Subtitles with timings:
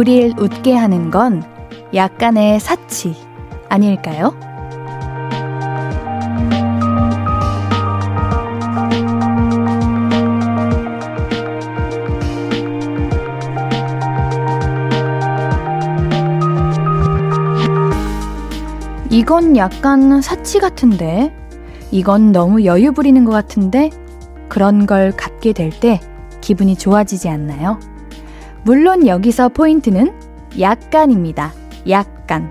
[0.00, 1.42] 우리를 웃게 하는 건
[1.92, 3.14] 약간의 사치
[3.68, 4.32] 아닐까요?
[19.10, 21.30] 이건 약간 사치 같은데?
[21.90, 23.90] 이건 너무 여유 부리는 것 같은데?
[24.48, 26.00] 그런 걸 갖게 될 때
[26.40, 27.78] 기분이 좋아지지 않나요?
[28.62, 30.12] 물론 여기서 포인트는
[30.58, 31.52] 약간입니다.
[31.88, 32.50] 약간.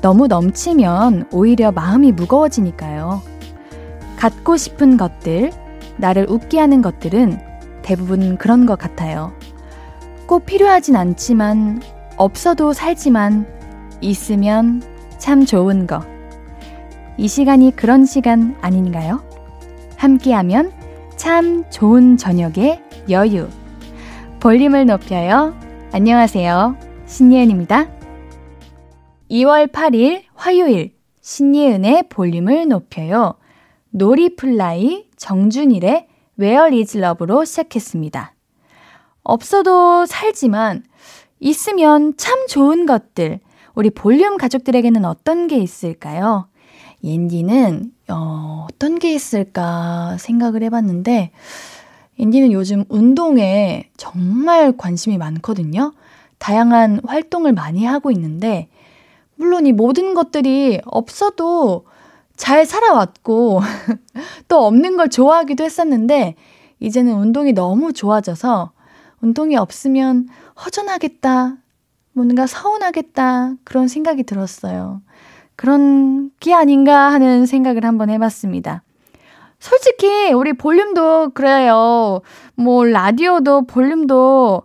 [0.00, 3.22] 너무 넘치면 오히려 마음이 무거워지니까요.
[4.16, 5.50] 갖고 싶은 것들,
[5.96, 7.38] 나를 웃게 하는 것들은
[7.82, 9.32] 대부분 그런 것 같아요.
[10.26, 11.82] 꼭 필요하진 않지만,
[12.16, 13.46] 없어도 살지만,
[14.00, 14.82] 있으면
[15.18, 16.02] 참 좋은 거.
[17.16, 19.22] 이 시간이 그런 시간 아닌가요?
[19.96, 20.72] 함께하면
[21.16, 23.48] 참 좋은 저녁의 여유.
[24.40, 25.54] 볼륨을 높여요.
[25.92, 26.74] 안녕하세요.
[27.04, 27.90] 신예은입니다.
[29.30, 33.34] 2월 8일 화요일 신예은의 볼륨을 높여요.
[33.90, 36.08] 놀이플라이 정준일의
[36.40, 38.34] Where is Love로 시작했습니다.
[39.24, 40.84] 없어도 살지만
[41.38, 43.40] 있으면 참 좋은 것들
[43.74, 46.48] 우리 볼륨 가족들에게는 어떤 게 있을까요?
[47.04, 51.30] 옌디는 어, 어떤 게 있을까 생각을 해봤는데
[52.20, 55.94] 옌디는 요즘 운동에 정말 관심이 많거든요.
[56.38, 58.68] 다양한 활동을 많이 하고 있는데
[59.36, 61.86] 물론 이 모든 것들이 없어도
[62.36, 63.62] 잘 살아왔고
[64.48, 66.34] 또 없는 걸 좋아하기도 했었는데
[66.78, 68.72] 이제는 운동이 너무 좋아져서
[69.22, 70.28] 운동이 없으면
[70.62, 71.56] 허전하겠다,
[72.12, 75.00] 뭔가 서운하겠다 그런 생각이 들었어요.
[75.56, 78.82] 그런 게 아닌가 하는 생각을 한번 해봤습니다.
[79.60, 82.22] 솔직히 우리 볼륨도 그래요.
[82.56, 84.62] 뭐 라디오도 볼륨도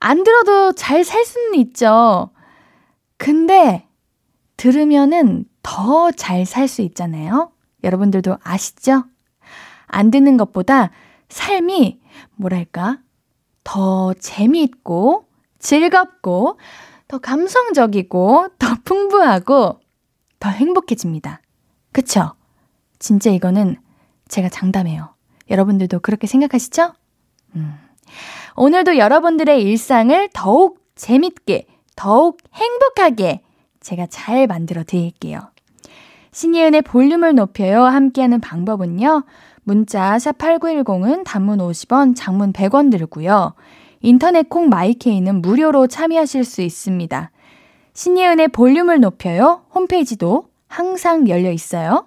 [0.00, 2.30] 안 들어도 잘 살 수는 있죠.
[3.18, 3.86] 근데
[4.56, 7.50] 들으면은 더 잘 살 수 있잖아요.
[7.84, 9.04] 여러분들도 아시죠?
[9.86, 10.90] 안 듣는 것보다
[11.28, 12.00] 삶이
[12.36, 12.98] 뭐랄까
[13.64, 15.26] 더 재미있고
[15.58, 16.58] 즐겁고
[17.08, 19.80] 더 감성적이고 더 풍부하고
[20.40, 21.40] 더 행복해집니다.
[21.92, 22.32] 그쵸?
[22.98, 23.76] 진짜 이거는
[24.32, 25.10] 제가 장담해요.
[25.50, 26.94] 여러분들도 그렇게 생각하시죠?
[27.54, 27.74] 음.
[28.56, 31.66] 오늘도 여러분들의 일상을 더욱 재밌게,
[31.96, 33.42] 더욱 행복하게
[33.80, 35.50] 제가 잘 만들어 드릴게요.
[36.32, 37.84] 신예은의 볼륨을 높여요.
[37.84, 39.24] 함께하는 방법은요.
[39.64, 43.52] 문자 샵8910은 단문 50원, 장문 100원 들고요.
[44.00, 47.30] 인터넷 콩 마이케이는 무료로 참여하실 수 있습니다.
[47.92, 49.66] 신예은의 볼륨을 높여요.
[49.74, 52.06] 홈페이지도 항상 열려 있어요.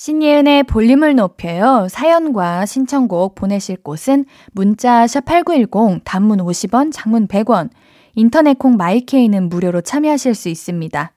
[0.00, 1.86] 신예은의 볼륨을 높여요.
[1.90, 7.68] 사연과 신청곡 보내실 곳은 문자 샵8910 단문 50원, 장문 100원,
[8.14, 11.12] 인터넷 콩 마이케이는 무료로 참여하실 수 있습니다.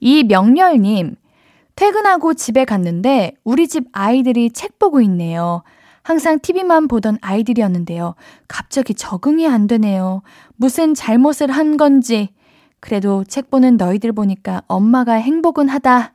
[0.00, 1.16] 이명렬 님,
[1.74, 5.62] 퇴근하고 집에 갔는데 우리 집 아이들이 책 보고 있네요.
[6.02, 8.14] 항상 TV만 보던 아이들이었는데요.
[8.46, 10.20] 갑자기 적응이 안 되네요.
[10.56, 12.28] 무슨 잘못을 한 건지.
[12.78, 16.12] 그래도 책 보는 너희들 보니까 엄마가 행복은 하다.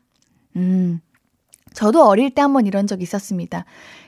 [0.57, 1.01] 음.
[1.73, 3.65] 저도 어릴 때 한번 이런 적 있었습니다.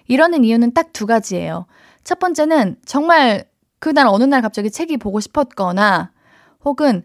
[0.08, 1.66] 이러는 이유는 딱 두 가지예요.
[2.04, 3.46] 첫 번째는 정말
[3.80, 6.12] 그날 어느 날 갑자기 책이 보고 싶었거나
[6.66, 7.04] 혹은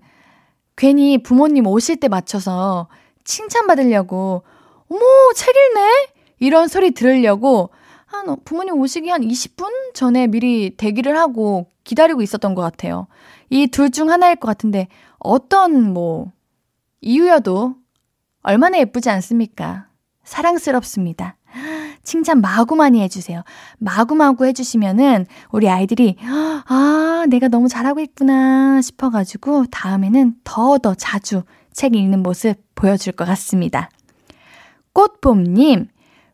[0.76, 2.88] 괜히 부모님 오실 때 맞춰서
[3.24, 4.42] 칭찬받으려고
[4.90, 5.00] 어머,
[5.34, 6.08] 책 읽네?
[6.38, 7.70] 이런 소리 들으려고
[8.06, 13.06] 한 부모님 오시기 한 20분 전에 미리 대기를 하고 기다리고 있었던 것 같아요.
[13.50, 14.88] 이 둘 중 하나일 것 같은데
[15.18, 16.32] 어떤 뭐
[17.00, 17.74] 이유여도
[18.42, 19.87] 얼마나 예쁘지 않습니까?
[20.28, 21.36] 사랑스럽습니다.
[22.04, 23.42] 칭찬 마구 많이 해주세요.
[23.78, 31.42] 마구마구 해주시면은 우리 아이들이 아 내가 너무 잘하고 있구나 싶어가지고 다음에는 더더 자주
[31.72, 33.88] 책 읽는 모습 보여줄 것 같습니다.
[34.92, 35.88] 꽃봄님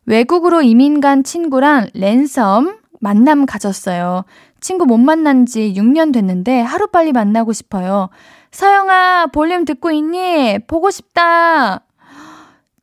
[0.05, 4.25] 외국으로 이민 간 친구랑 랜섬 만남 가졌어요.
[4.59, 8.09] 친구 못 만난 지 6년 됐는데 하루빨리 만나고 싶어요.
[8.51, 10.59] 서영아, 볼륨 듣고 있니?
[10.67, 11.84] 보고 싶다.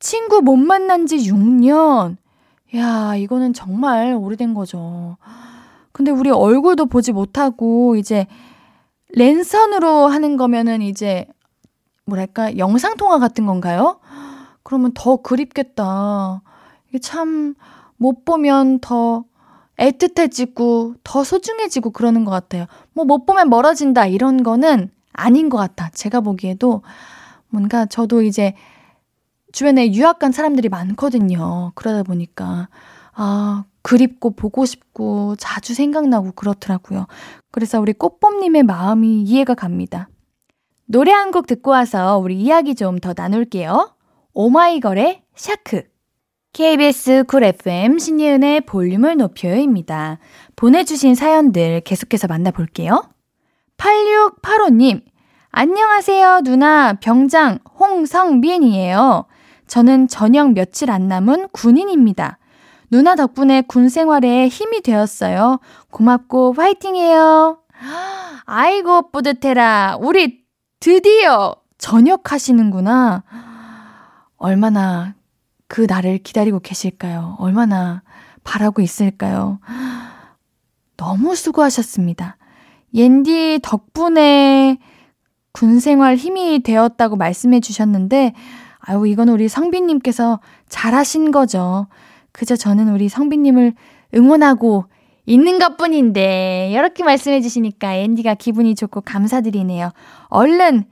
[0.03, 2.17] 친구 못 만난 지 6년.
[2.75, 5.17] 야, 이거는 정말 오래된 거죠.
[5.93, 8.27] 근데 우리 얼굴도 보지 못하고 이제
[9.11, 11.27] 랜선으로 하는 거면은 이제
[12.05, 14.01] 뭐랄까, 영상 통화 같은 건가요?
[14.65, 16.43] 그러면 더 그립겠다.
[16.89, 17.55] 이게 참,
[17.97, 19.25] 못 보면 더
[19.77, 22.67] 애틋해지고, 더 소중해지고 그러는 것 같아요.
[22.93, 25.91] 뭐, 못 보면 멀어진다, 이런 거는 아닌 것 같아.
[25.91, 26.83] 제가 보기에도
[27.51, 28.55] 뭔가 저도 이제
[29.53, 31.73] 주변에 유학 간 사람들이 많거든요.
[31.75, 32.69] 그러다 보니까,
[33.15, 37.07] 아, 그립고 보고 싶고 자주 생각나고 그렇더라고요.
[37.51, 40.09] 그래서 우리 꽃봄님의 마음이 이해가 갑니다.
[40.87, 43.95] 노래 한 곡 듣고 와서 우리 이야기 좀 더 나눌게요.
[44.35, 45.83] 오마이걸의 Shark.
[46.53, 50.19] KBS 쿨 FM 신예은의 볼륨을 높여요입니다.
[50.57, 53.09] 보내주신 사연들 계속해서 만나볼게요.
[53.79, 55.03] 8685님,
[55.51, 56.95] 안녕하세요, 누나.
[56.95, 59.27] 병장 홍성민이에요.
[59.73, 62.37] 저는 전역 며칠 안 남은 군인입니다.
[62.91, 65.61] 누나 덕분에 군 생활에 힘이 되었어요.
[65.91, 67.57] 고맙고 화이팅해요.
[68.45, 69.97] 아이고 뿌듯해라.
[69.99, 70.43] 우리
[70.79, 73.23] 드디어 전역하시는구나.
[74.37, 75.15] 얼마나
[75.69, 77.37] 그 날을 기다리고 계실까요?
[77.39, 78.03] 얼마나
[78.45, 79.59] 바라고 있을까요?
[80.99, 82.37] 너무 수고하셨습니다.
[82.93, 84.77] 옌디 덕분에
[85.53, 88.35] 군 생활 힘이 되었다고 말씀해 주셨는데,
[88.85, 91.87] 아유, 이건 우리 성빈님께서 잘하신 거죠.
[92.33, 93.75] 그저 저는 우리 성빈님을
[94.15, 94.87] 응원하고
[95.25, 99.91] 있는 것 뿐인데, 이렇게 말씀해 주시니까 앤디가 기분이 좋고 감사드리네요.
[100.27, 100.85] 얼른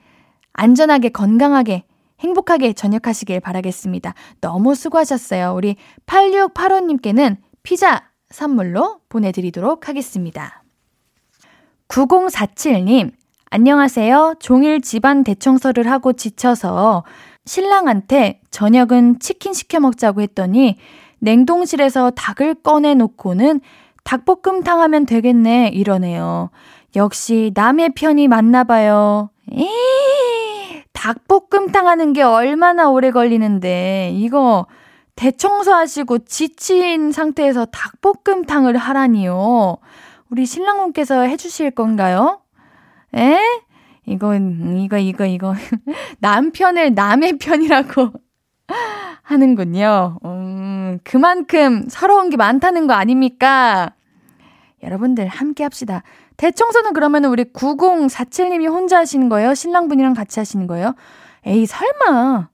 [0.53, 1.85] 안전하게, 건강하게,
[2.21, 4.15] 행복하게 전역하시길 바라겠습니다.
[4.41, 5.55] 너무 수고하셨어요.
[5.57, 5.77] 우리
[6.07, 10.63] 8685님께는 피자 선물로 보내드리도록 하겠습니다.
[11.89, 13.11] 9047님,
[13.51, 14.35] 안녕하세요.
[14.39, 17.03] 종일 집안 대청소를 하고 지쳐서
[17.47, 20.77] 신랑한테 저녁은 치킨 시켜 먹자고 했더니
[21.21, 23.61] 냉동실에서 닭을 꺼내놓고는
[24.05, 26.51] 닭볶음탕 하면 되겠네 이러네요.
[26.97, 29.31] 역시 남의 편이 맞나 봐요.
[29.53, 34.67] 에이, 닭볶음탕 하는 게 얼마나 오래 걸리는데 이거
[35.17, 39.77] 대청소하시고 지친 상태에서 닭볶음탕을 하라니요.
[40.31, 42.41] 우리 신랑분께서 해주실 건가요?
[43.15, 43.39] 에?
[44.11, 45.55] 이거, 이거, 이거, 이거.
[46.19, 48.11] 남편을 남의 편이라고
[49.23, 50.19] 하는군요.
[50.25, 53.93] 음, 그만큼 서러운 게 많다는 거 아닙니까?
[54.83, 56.03] 여러분들 함께 합시다.
[56.37, 59.55] 대청소는 그러면 우리 9047님이 혼자 하시는 거예요?
[59.55, 60.95] 신랑분이랑 같이 하시는 거예요?
[61.47, 62.49] 에이, 설마.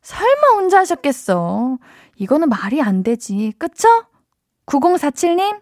[0.00, 1.78] 설마 혼자 하셨겠어.
[2.16, 3.52] 이거는 말이 안 되지.
[3.58, 3.88] 그쵸?
[4.66, 5.60] 9047님?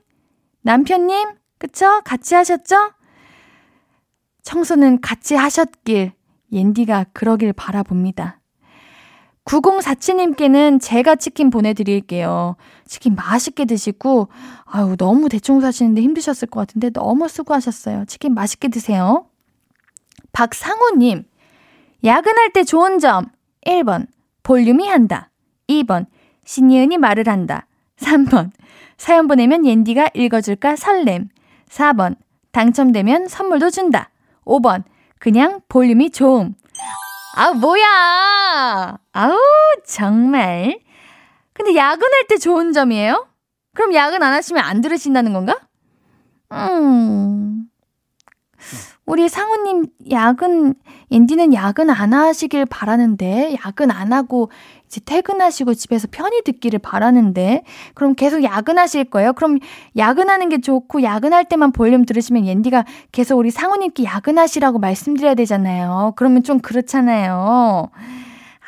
[0.63, 1.31] 남편님?
[1.59, 2.03] 그쵸?
[2.05, 2.93] 같이 하셨죠?
[4.45, 6.13] 청소는 같이 하셨길
[6.53, 8.41] 옌디가 그러길 바라봅니다.
[9.45, 12.57] 9047님께는 제가 치킨 보내드릴게요.
[12.87, 14.29] 치킨 맛있게 드시고,
[14.65, 18.05] 아유, 너무 대충 사시는데 힘드셨을 것 같은데 너무 수고하셨어요.
[18.07, 19.27] 치킨 맛있게 드세요.
[20.33, 21.25] 박상우님,
[22.05, 23.27] 야근할 때 좋은 점.
[23.67, 24.07] 1번,
[24.43, 25.31] 볼륨이 한다.
[25.69, 26.07] 2번,
[26.45, 27.67] 신예은이 말을 한다.
[27.99, 28.51] 3번,
[28.97, 31.29] 사연 보내면 옌디가 읽어줄까 설렘.
[31.69, 32.17] 4번,
[32.53, 34.11] 당첨되면 선물도 준다.
[34.45, 34.85] 5번,
[35.19, 36.55] 그냥 볼륨이 좋음.
[37.37, 38.99] 아, 뭐야!
[39.13, 39.39] 아우,
[39.87, 40.79] 정말.
[41.53, 43.27] 근데 야근할 때 좋은 점이에요?
[43.75, 45.59] 그럼 야근 안 하시면 안 들으신다는 건가?
[46.53, 47.69] 음.
[49.07, 50.75] 우리 상우님 야근,
[51.11, 54.51] 인디는 야근 안 하시길 바라는데, 야근 안 하고
[54.95, 59.33] 이제 퇴근하시고 집에서 편히 듣기를 바라는데, 그럼 계속 야근하실 거예요?
[59.33, 59.59] 그럼
[59.97, 66.13] 야근하는 게 좋고, 야근할 때만 볼륨 들으시면 옌디가 계속 우리 상우님께 야근하시라고 말씀드려야 되잖아요.
[66.15, 67.91] 그러면 좀 그렇잖아요.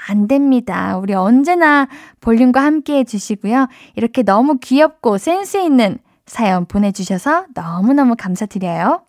[0.08, 0.98] 안 됩니다.
[0.98, 1.86] 우리 언제나
[2.20, 3.68] 볼륨과 함께 해주시고요.
[3.94, 9.02] 이렇게 너무 귀엽고 센스 있는 사연 보내주셔서 너무너무 감사드려요.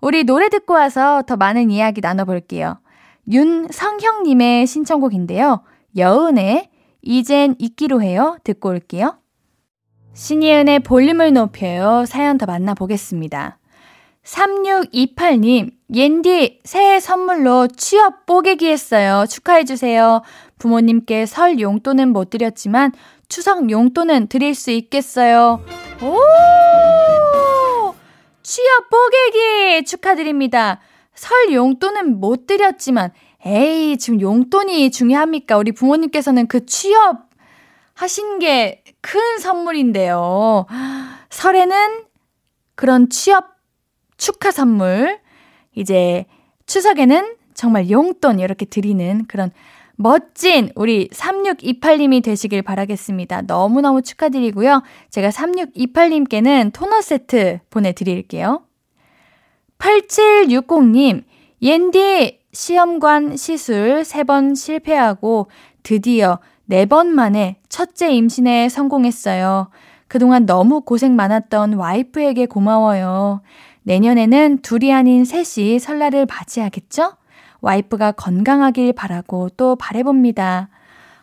[0.00, 2.78] 우리 노래 듣고 와서 더 많은 이야기 나눠볼게요.
[3.30, 5.62] 윤성형님의 신청곡인데요.
[5.96, 6.70] 여은의
[7.02, 8.36] 이젠 잊기로 해요.
[8.44, 9.18] 듣고 올게요.
[10.14, 12.04] 신예은의 볼륨을 높여요.
[12.06, 13.58] 사연 더 만나보겠습니다.
[14.24, 19.24] 3628님, 옌디 새해 선물로 취업 뽀개기 했어요.
[19.28, 20.22] 축하해주세요.
[20.58, 22.92] 부모님께 설 용돈은 못 드렸지만
[23.28, 25.64] 추석 용돈은 드릴 수 있겠어요.
[26.02, 26.16] 오!
[28.42, 30.80] 취업 뽀개기 축하드립니다.
[31.14, 33.12] 설 용돈은 못 드렸지만,
[33.44, 35.56] 에이, 지금 용돈이 중요합니까?
[35.56, 37.28] 우리 부모님께서는 그 취업
[37.94, 40.64] 하신 게 큰 선물인데요.
[41.28, 42.04] 설에는
[42.74, 43.56] 그런 취업
[44.16, 45.18] 축하 선물,
[45.74, 46.24] 이제
[46.66, 49.50] 추석에는 정말 용돈 이렇게 드리는 그런
[49.96, 53.42] 멋진 우리 3628님이 되시길 바라겠습니다.
[53.42, 54.82] 너무너무 축하드리고요.
[55.10, 58.62] 제가 3628님께는 토너 세트 보내드릴게요.
[59.78, 61.24] 8760님,
[61.60, 65.48] 옌디, 시험관 시술 3번 실패하고
[65.82, 66.38] 드디어
[66.70, 69.68] 4번 만에 첫째 임신에 성공했어요.
[70.06, 73.40] 그동안 너무 고생 많았던 와이프에게 고마워요.
[73.84, 77.14] 내년에는 둘이 아닌 셋이 설날을 맞이하겠죠?
[77.62, 80.68] 와이프가 건강하길 바라고 또 바래봅니다.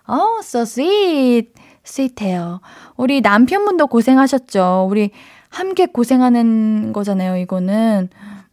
[0.07, 1.53] 어, so sweet.
[1.83, 2.61] 스윗해요.
[2.97, 4.87] 우리 남편분도 고생하셨죠.
[4.89, 5.11] 우리
[5.49, 8.09] 함께 고생하는 거잖아요, 이거는.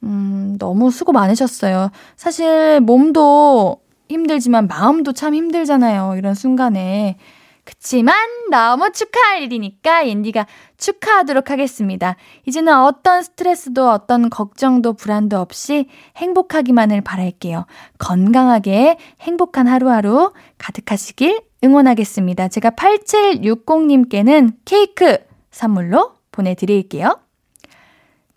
[0.06, 1.90] 음, 너무 수고 많으셨어요.
[2.16, 6.14] 사실 몸도 힘들지만 마음도 참 힘들잖아요.
[6.16, 7.16] 이런 순간에.
[7.64, 8.14] 그치만
[8.50, 10.46] 너무 축하할 일이니까 옌디가
[10.76, 12.14] 축하하도록 하겠습니다.
[12.46, 17.66] 이제는 어떤 스트레스도 어떤 걱정도 불안도 없이 행복하기만을 바랄게요.
[17.98, 22.46] 건강하게 행복한 하루하루 가득하시길 응원하겠습니다.
[22.48, 25.18] 제가 8760님께는 케이크
[25.50, 27.18] 선물로 보내드릴게요.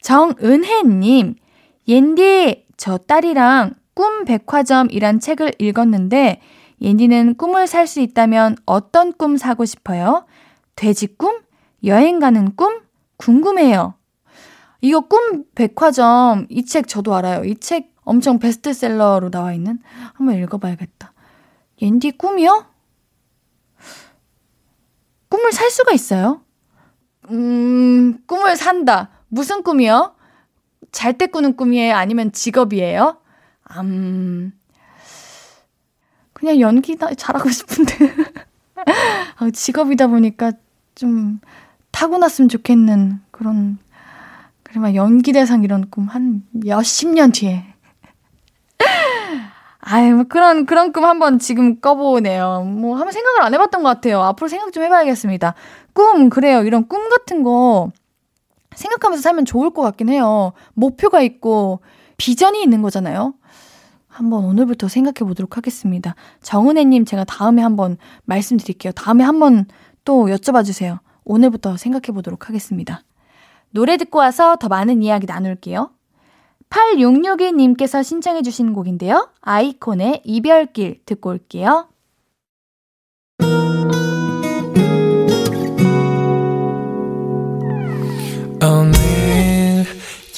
[0.02, 1.36] 정은혜님,
[1.90, 6.40] 옌디, 저 딸이랑 꿈 백화점이란 책을 읽었는데,
[6.82, 10.26] 옌디는 꿈을 살 수 있다면 어떤 꿈 사고 싶어요?
[10.76, 11.42] 돼지 꿈?
[11.84, 12.82] 여행 가는 꿈?
[13.18, 13.96] 궁금해요.
[14.82, 17.44] 이거 꿈 백화점, 이 책 저도 알아요.
[17.44, 19.80] 이 책 엄청 베스트셀러로 나와 있는?
[20.14, 21.12] 한번 읽어봐야겠다.
[21.82, 22.66] 옌디 꿈이요?
[25.28, 26.42] 꿈을 살 수가 있어요?
[27.32, 29.10] 음, 꿈을 산다.
[29.28, 30.16] 무슨 꿈이요?
[30.92, 31.96] 잘 때 꾸는 꿈이에요?
[31.96, 33.18] 아니면 직업이에요?
[33.78, 34.52] 음,
[36.34, 37.94] 그냥 연기 다 잘하고 싶은데.
[39.38, 40.52] 아, 직업이다 보니까
[40.96, 41.40] 좀
[41.92, 43.78] 타고났으면 좋겠는 그런,
[44.76, 47.66] 막 연기대상 이런 꿈 한 몇십 년 뒤에.
[49.82, 52.64] 아유, 뭐 그런, 그런 꿈 한번 지금 꿔보네요.
[52.64, 54.22] 뭐, 한번 생각을 안 해봤던 것 같아요.
[54.22, 55.56] 앞으로 생각 좀 해봐야겠습니다.
[55.94, 56.64] 꿈, 그래요.
[56.64, 57.92] 이런 꿈 같은 거
[58.80, 60.54] 생각하면서 살면 좋을 것 같긴 해요.
[60.74, 61.82] 목표가 있고,
[62.18, 63.34] 비전이 있는 거잖아요.
[64.08, 66.16] 한번 오늘부터 생각해 보도록 하겠습니다.
[66.42, 68.92] 정은혜님, 제가 다음에 한번 말씀드릴게요.
[68.94, 69.66] 다음에 한번
[70.04, 71.00] 또 여쭤봐 주세요.
[71.26, 73.04] 오늘부터 생각해 보도록 하겠습니다.
[73.72, 75.92] 노래 듣고 와서 더 많은 이야기 나눌게요.
[76.70, 79.30] 8662님께서 신청해 주신 곡인데요.
[79.42, 81.90] 아이콘의 이별길 듣고 올게요.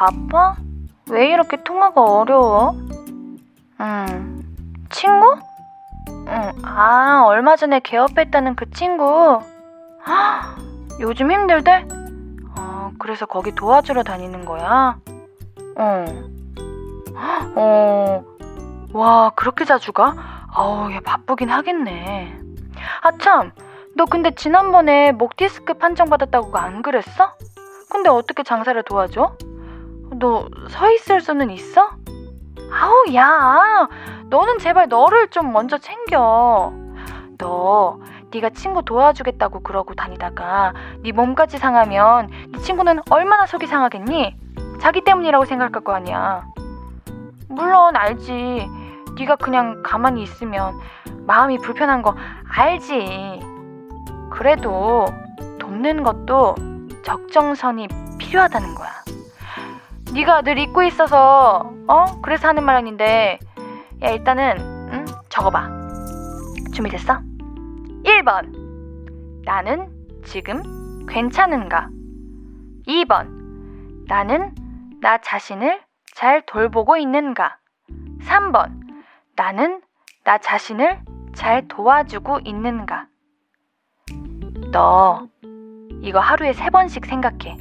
[0.00, 0.56] 바빠?
[1.10, 2.74] 왜 이렇게 통화가 어려워?
[3.80, 4.42] 응.
[4.88, 5.36] 친구?
[6.08, 6.52] 응.
[6.64, 9.40] 아, 얼마 전에 개업했다는 그 친구.
[11.00, 11.86] 요즘 힘들대?
[12.56, 14.98] 어, 그래서 거기 도와주러 다니는 거야?
[15.76, 16.04] 어.
[17.56, 18.24] 어,
[18.94, 20.14] 와, 그렇게 자주 가?
[20.50, 22.38] 아우, 얘 바쁘긴 하겠네.
[23.02, 23.52] 아, 참!
[23.94, 27.34] 너 근데 지난번에 목 디스크 판정받았다고 안 그랬어?
[27.90, 29.36] 근데 어떻게 장사를 도와줘?
[30.20, 31.90] 너 서 있을 수는 있어?
[32.72, 33.88] 아우, 야!
[34.26, 36.72] 너는 제발 너를 좀 먼저 챙겨.
[37.38, 37.98] 너
[38.32, 40.72] 네가 친구 도와주겠다고 그러고 다니다가
[41.02, 44.36] 네 몸까지 상하면 네 친구는 얼마나 속이 상하겠니?
[44.80, 46.44] 자기 때문이라고 생각할 거 아니야.
[47.48, 48.68] 물론 알지.
[49.18, 50.78] 네가 그냥 가만히 있으면
[51.26, 52.14] 마음이 불편한 거
[52.48, 53.40] 알지.
[54.30, 55.06] 그래도
[55.58, 56.54] 돕는 것도
[57.02, 58.90] 적정선이 필요하다는 거야.
[60.12, 62.20] 네가 늘 잊고 있어서 어?
[62.22, 63.38] 그래서 하는 말 아닌데
[64.02, 64.58] 야 일단은
[64.92, 65.04] 응?
[65.28, 65.68] 적어봐.
[66.74, 67.20] 준비됐어?
[68.04, 68.50] 1번.
[69.44, 69.88] 나는
[70.24, 71.88] 지금 괜찮은가?
[72.86, 73.28] 2번.
[74.08, 74.54] 나는
[75.00, 75.80] 나 자신을
[76.14, 77.58] 잘 돌보고 있는가?
[78.22, 78.72] 3번.
[79.36, 79.80] 나는
[80.24, 81.00] 나 자신을
[81.34, 83.06] 잘 도와주고 있는가?
[84.72, 85.28] 너
[86.02, 87.56] 이거 하루에 세 번씩 생각해.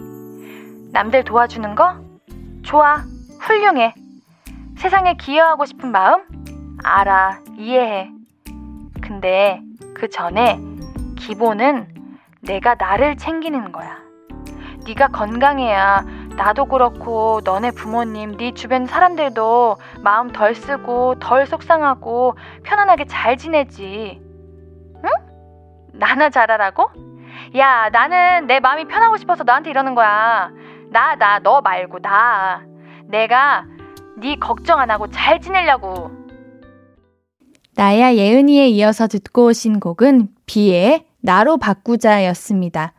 [0.91, 2.08] 남들 도와주는 거?
[2.69, 2.97] 좋아.
[3.39, 3.95] 훌륭해.
[4.77, 6.23] 세상에 기여하고 싶은 마음?
[6.83, 7.39] 알아.
[7.57, 8.11] 이해해.
[9.01, 9.59] 근데
[9.95, 10.59] 그 전에
[11.17, 11.87] 기본은
[12.41, 13.97] 내가 나를 챙기는 거야.
[14.85, 23.05] 네가 건강해야 나도 그렇고 너네 부모님, 네 주변 사람들도 마음 덜 쓰고 덜 속상하고 편안하게
[23.05, 24.21] 잘 지내지.
[25.03, 25.09] 응?
[25.93, 26.91] 나나 잘하라고?
[27.57, 30.51] 야, 나는 내 마음이 편하고 싶어서 너한테 이러는 거야.
[30.91, 32.63] 나, 나, 너 말고 나.
[33.07, 33.65] 내가
[34.17, 36.11] 네 걱정 안 하고 잘 지내려고.
[37.75, 42.93] 나야 예은이에 이어서 듣고 오신 곡은 비의 나로 바꾸자였습니다.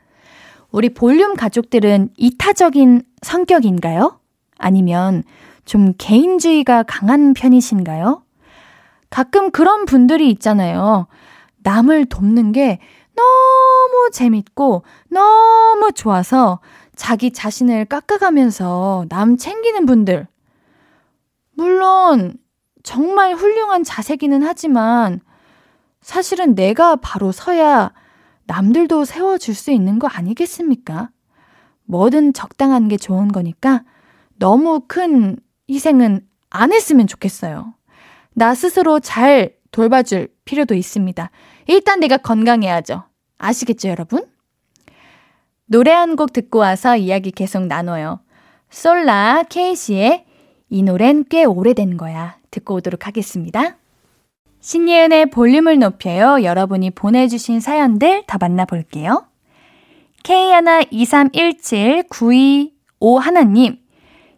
[0.71, 4.21] 우리 볼륨 가족들은 이타적인 성격인가요?
[4.59, 5.25] 아니면
[5.65, 8.23] 좀 개인주의가 강한 편이신가요?
[9.11, 11.09] 가끔 그런 분들이 있잖아요.
[11.63, 12.79] 남을 돕는 게
[13.17, 16.61] 너무 재밌고 너무 좋아서
[17.01, 20.29] 자기 자신을 깎아가면서 남 챙기는 분들.
[21.53, 22.37] 물론
[22.83, 25.21] 정말 훌륭한 자세기는 하지만
[26.03, 27.95] 사실은 내가 바로 서야
[28.45, 31.09] 남들도 세워줄 수 있는 거 아니겠습니까?
[31.85, 33.83] 뭐든 적당한 게 좋은 거니까
[34.39, 35.39] 너무 큰
[35.71, 37.73] 희생은 안 했으면 좋겠어요.
[38.35, 41.31] 나 스스로 잘 돌봐줄 필요도 있습니다.
[41.67, 43.05] 일단 내가 건강해야죠.
[43.39, 44.27] 아시겠죠, 여러분?
[45.71, 48.19] 노래 한 곡 듣고 와서 이야기 계속 나눠요.
[48.71, 50.25] 솔라 케이시의
[50.69, 52.37] 이 노래는 꽤 오래된 거야.
[52.51, 53.77] 듣고 오도록 하겠습니다.
[54.59, 56.43] 신예은의 볼륨을 높여요.
[56.43, 59.27] 여러분이 보내주신 사연들 다 만나볼게요.
[60.25, 63.77] K123179255 하나님,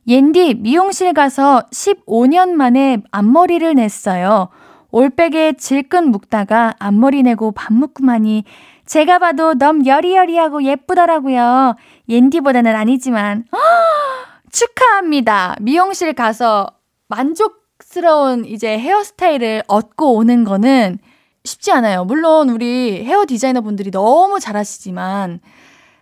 [0.07, 4.51] 옌디 미용실 가서 15년 만에 앞머리를 냈어요.
[4.90, 8.45] 올백에 질끈 묶다가 앞머리 내고 밥 묶고만이
[8.93, 11.77] 제가 봐도 너무 여리여리하고 예쁘더라고요.
[12.11, 13.47] 옌디보다는 아니지만.
[13.51, 13.59] 허,
[14.51, 15.57] 축하합니다.
[15.63, 16.67] 미용실 가서
[17.09, 20.99] 만족스러운 이제 헤어스타일을 얻고 오는 거는
[21.43, 22.05] 쉽지 않아요.
[22.05, 25.41] 물론 우리 헤어 디자이너 분들이 너무 잘하시지만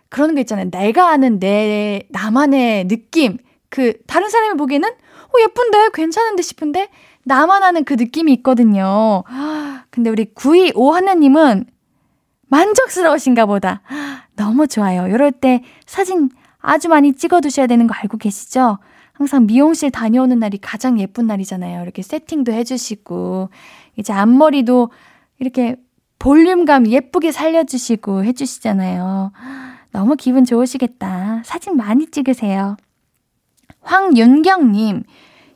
[0.09, 0.69] 그런 게 있잖아요.
[0.69, 3.37] 내가 아는 내 나만의 느낌.
[3.69, 6.89] 그 다른 사람이 보기에는 어 예쁜데 괜찮은데 싶은데
[7.23, 9.23] 나만 아는 그 느낌이 있거든요.
[9.91, 11.70] 근데 우리 925 하나님은
[12.51, 13.81] 만족스러우신가 보다.
[14.35, 15.07] 너무 좋아요.
[15.07, 18.77] 이럴 때 사진 아주 많이 찍어 두셔야 되는 거 알고 계시죠?
[19.13, 21.81] 항상 미용실 다녀오는 날이 가장 예쁜 날이잖아요.
[21.81, 23.49] 이렇게 세팅도 해주시고,
[23.95, 24.91] 이제 앞머리도
[25.39, 25.77] 이렇게
[26.19, 29.31] 볼륨감 예쁘게 살려주시고 해주시잖아요.
[29.91, 31.41] 너무 기분 좋으시겠다.
[31.45, 32.77] 사진 많이 찍으세요.
[33.81, 35.03] 황윤경님,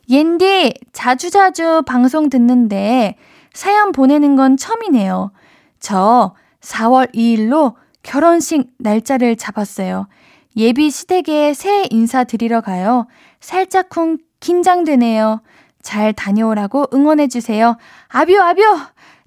[0.08, 3.16] 옌디 자주자주 방송 듣는데
[3.52, 5.30] 사연 보내는 건 처음이네요.
[5.78, 6.34] 저
[6.66, 10.08] 4월 2일로 결혼식 날짜를 잡았어요.
[10.56, 13.06] 예비 시댁에 새해 인사 드리러 가요.
[13.40, 15.42] 살짝쿵 긴장되네요.
[15.82, 17.76] 잘 다녀오라고 응원해주세요.
[18.08, 18.62] 아뷰, 아뷰!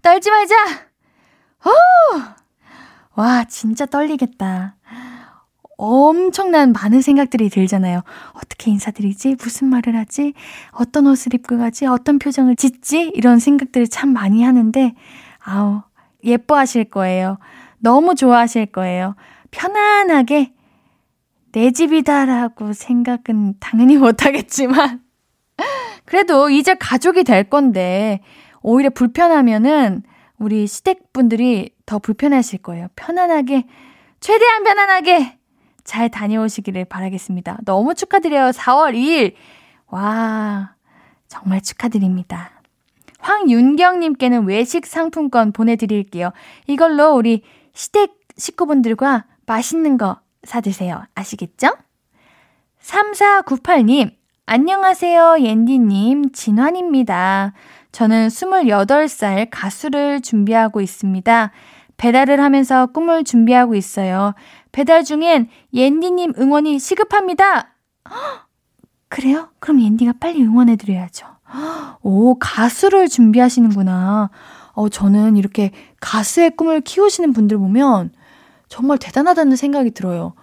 [0.02, 0.56] 떨지 말자!
[1.66, 1.72] 오!
[3.16, 4.76] 와, 진짜 떨리겠다.
[5.78, 8.02] 엄청난 많은 생각들이 들잖아요.
[8.34, 9.38] 어떻게 인사드리지?
[9.42, 10.34] 무슨 말을 하지?
[10.72, 11.86] 어떤 옷을 입고 가지?
[11.86, 13.12] 어떤 표정을 짓지?
[13.16, 14.94] 이런 생각들을 참 많이 하는데,
[15.40, 15.82] 아우,
[16.24, 17.38] 예뻐하실 거예요.
[17.80, 19.16] 너무 좋아하실 거예요.
[19.52, 20.54] 편안하게
[21.52, 25.02] 내 집이다라고 생각은 당연히 못하겠지만,
[26.06, 28.22] 그래도 이제 가족이 될 건데,
[28.62, 30.04] 오히려 불편하면은
[30.38, 32.88] 우리 시댁분들이 더 불편하실 거예요.
[32.96, 33.66] 편안하게,
[34.20, 35.38] 최대한 편안하게
[35.84, 37.60] 잘 다녀오시기를 바라겠습니다.
[37.66, 38.52] 너무 축하드려요.
[38.52, 39.34] 4월 2일.
[39.88, 40.76] 와,
[41.28, 42.59] 정말 축하드립니다.
[43.20, 46.32] 황윤경님께는 외식 상품권 보내드릴게요.
[46.68, 51.04] 이걸로 우리 시댁 식구분들과 맛있는 거 사드세요.
[51.16, 51.76] 아시겠죠?
[52.82, 54.12] 3498님,
[54.46, 56.32] 안녕하세요, 옌디님.
[56.32, 57.54] 진환입니다.
[57.92, 61.52] 저는 28살 가수를 준비하고 있습니다.
[61.98, 64.34] 배달을 하면서 꿈을 준비하고 있어요.
[64.72, 67.76] 배달 중엔 옌디님 응원이 시급합니다.
[69.10, 69.50] 그래요?
[69.60, 71.28] 그럼 옌디가 빨리 응원해드려야죠.
[72.02, 74.30] 오, 가수를 준비하시는구나.
[74.74, 78.12] 어, 저는 이렇게 가수의 꿈을 키우시는 분들 보면
[78.68, 80.34] 정말 대단하다는 생각이 들어요.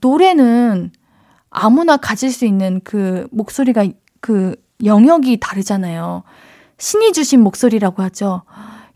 [0.00, 0.92] 노래는
[1.50, 3.86] 아무나 가질 수 있는 그 목소리가
[4.20, 6.22] 그 영역이 다르잖아요.
[6.78, 8.42] 신이 주신 목소리라고 하죠.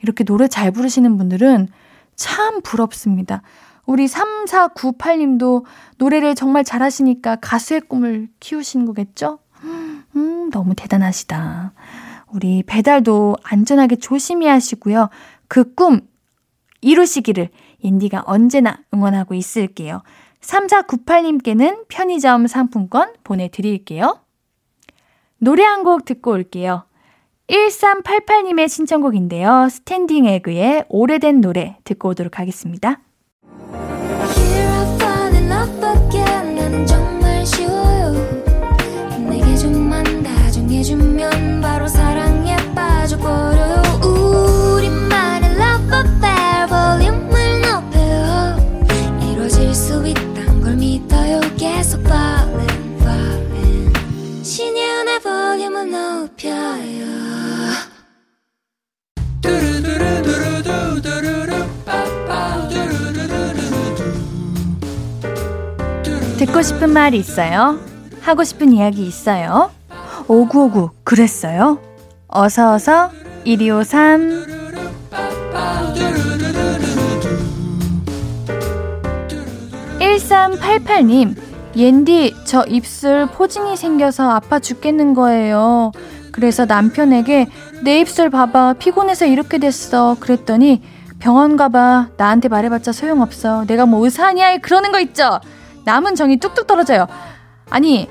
[0.02, 1.68] 이렇게 노래 잘 부르시는 분들은
[2.16, 3.42] 참 부럽습니다.
[3.86, 5.64] 우리 3498님도
[5.98, 9.38] 노래를 정말 잘하시니까 가수의 꿈을 키우시는 거겠죠?
[10.50, 11.72] 음, 너무 대단하시다.
[12.32, 15.08] 우리 배달도 안전하게 조심히 하시고요.
[15.48, 16.00] 그 꿈
[16.82, 17.48] 이루시기를
[17.84, 20.02] 옌디가 언제나 응원하고 있을게요.
[20.40, 24.20] 3498님께는 편의점 상품권 보내드릴게요.
[25.38, 26.84] 노래 한 곡 듣고 올게요.
[27.48, 29.68] 1388님의 신청곡인데요.
[29.70, 33.00] 스탠딩 에그의 오래된 노래 듣고 오도록 하겠습니다.
[40.90, 43.80] 해주면 바로 사랑에 빠져버려.
[44.04, 48.56] 우리만의 love affair 볼륨을 높여.
[49.30, 51.40] 이루어질 수 있단 걸 믿어요.
[51.56, 54.44] 계속 falling falling.
[54.44, 57.10] 신예은의 볼륨을 높여요.
[66.36, 67.78] 듣고 싶은 말 있어요?
[68.22, 69.70] 하고 싶은 이야기 있어요?
[70.30, 71.80] 5959 그랬어요?
[72.28, 73.10] 어서어서
[73.44, 74.46] 1253
[79.98, 81.34] 1388님
[81.74, 85.90] 옌디 저 입술 포진이 생겨서 아파 죽겠는 거예요.
[86.30, 87.48] 그래서 남편에게
[87.82, 90.16] 내 입술 봐봐 피곤해서 이렇게 됐어.
[90.20, 90.82] 그랬더니
[91.18, 93.64] 병원 가봐 나한테 말해봤자 소용없어.
[93.66, 94.58] 내가 뭐 의사 아니야?
[94.58, 95.40] 그러는 거 있죠?
[95.84, 97.08] 남은 정이 뚝뚝 떨어져요.
[97.68, 98.08] 아니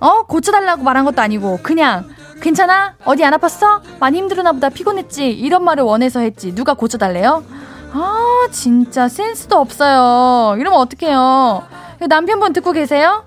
[0.00, 0.22] 어?
[0.24, 2.08] 고쳐달라고 말한 것도 아니고 그냥
[2.40, 2.94] 괜찮아?
[3.04, 3.80] 어디 안 아팠어?
[3.98, 7.44] 많이 힘들었나 보다 피곤했지 이런 말을 원해서 했지 누가 고쳐달래요?
[7.92, 11.66] 아 진짜 센스도 없어요 이러면 어떡해요
[12.08, 13.24] 남편분 듣고 계세요?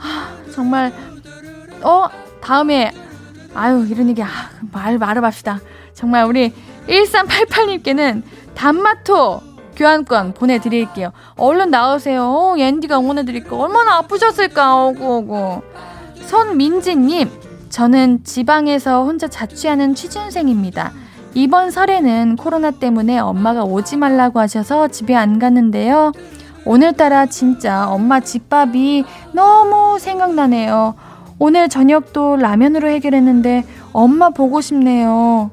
[0.00, 0.92] 아, 정말
[1.82, 2.06] 어?
[2.42, 2.92] 다음에
[3.54, 4.28] 아유 이런 얘기 아,
[4.72, 5.60] 말 말을 합시다
[5.94, 6.52] 정말 우리
[6.88, 8.22] 1388님께는
[8.54, 9.42] 단마토
[9.80, 11.10] 교환권 보내드릴게요.
[11.38, 12.22] 얼른 나오세요.
[12.22, 13.56] 어, 앤디가 응원해드릴까.
[13.56, 14.84] 얼마나 아프셨을까.
[14.84, 15.62] 오고.
[16.26, 17.30] 손민지님,
[17.70, 20.92] 저는 지방에서 혼자 자취하는 취준생입니다.
[21.32, 26.12] 이번 설에는 코로나 때문에 엄마가 오지 말라고 하셔서 집에 안 갔는데요.
[26.66, 30.94] 오늘따라 진짜 엄마 집밥이 너무 생각나네요.
[31.38, 33.64] 오늘 저녁도 라면으로 해결했는데
[33.94, 35.50] 엄마 보고 싶네요.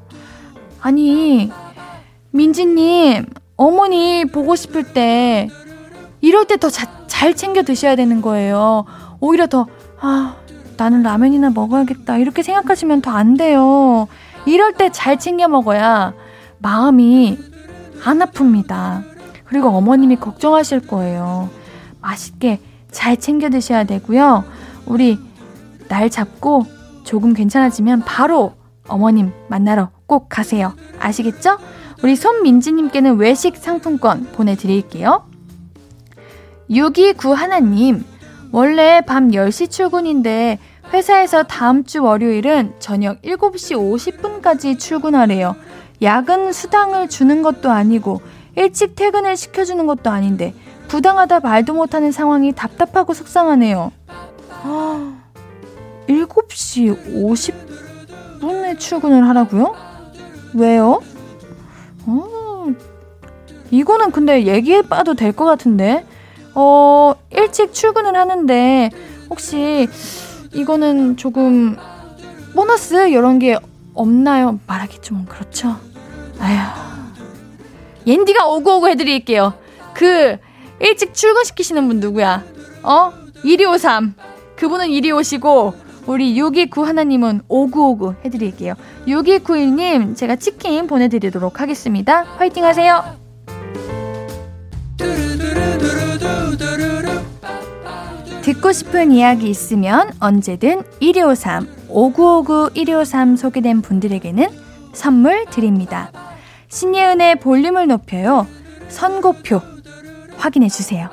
[0.82, 1.50] 아니,
[2.30, 3.24] 민지님,
[3.58, 5.48] 어머니 보고 싶을 때
[6.20, 8.84] 이럴 때 더 잘 챙겨 드셔야 되는 거예요.
[9.20, 9.66] 오히려 더,
[10.00, 10.36] 아,
[10.76, 12.18] 나는 라면이나 먹어야겠다.
[12.18, 14.06] 이렇게 생각하시면 더 안 돼요.
[14.46, 16.14] 이럴 때 잘 챙겨 먹어야
[16.58, 17.36] 마음이
[18.04, 19.02] 안 아픕니다.
[19.44, 21.50] 그리고 어머님이 걱정하실 거예요.
[22.00, 22.60] 맛있게
[22.92, 24.44] 잘 챙겨 드셔야 되고요.
[24.86, 25.18] 우리
[25.88, 26.66] 날 잡고
[27.02, 28.52] 조금 괜찮아지면 바로
[28.86, 30.74] 어머님 만나러 꼭 가세요.
[31.00, 31.58] 아시겠죠?
[32.02, 35.24] 우리 손민지님께는 외식 상품권 보내드릴게요.
[36.70, 38.04] 629 하나님,
[38.52, 40.58] 원래 밤 10시 출근인데
[40.92, 45.56] 회사에서 다음 주 월요일은 저녁 7시 50분까지 출근하래요.
[46.00, 48.20] 야근 수당을 주는 것도 아니고
[48.56, 50.54] 일찍 퇴근을 시켜주는 것도 아닌데
[50.86, 53.92] 부당하다 말도 못하는 상황이 답답하고 속상하네요.
[54.62, 55.18] 아,
[56.08, 57.24] 7시
[58.40, 59.74] 50분에 출근을 하라고요?
[60.54, 61.00] 왜요?
[62.08, 62.66] 어,
[63.70, 66.06] 이거는 근데 얘기해봐도 될 것 같은데.
[66.54, 68.90] 어, 일찍 출근을 하는데,
[69.30, 69.88] 혹시
[70.54, 71.76] 이거는 조금
[72.54, 73.58] 보너스 이런 게
[73.94, 74.58] 없나요?
[74.66, 75.76] 말하기 좀 그렇죠.
[76.40, 76.88] 아휴.
[78.06, 79.52] 옌디가 오구오구 해드릴게요.
[79.94, 80.36] 그
[80.80, 82.42] 일찍 출근시키시는 분 누구야?
[82.82, 83.12] 어?
[83.44, 84.14] 1253.
[84.56, 85.74] 그분은 이리 오시고
[86.08, 88.74] 우리 629 하나님은 5959 해드릴게요.
[89.06, 92.22] 6291님, 제가 치킨 보내드리도록 하겠습니다.
[92.22, 93.04] 화이팅 하세요!
[98.40, 104.48] 듣고 싶은 이야기 있으면 언제든 1253, 5959 1253 소개된 분들에게는
[104.94, 106.10] 선물 드립니다.
[106.68, 108.46] 신예은의 볼륨을 높여요.
[108.88, 109.60] 선고표
[110.38, 111.10] 확인해 주세요.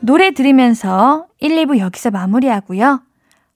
[0.00, 3.00] 노래 들으면서 1, 2부 여기서 마무리하고요.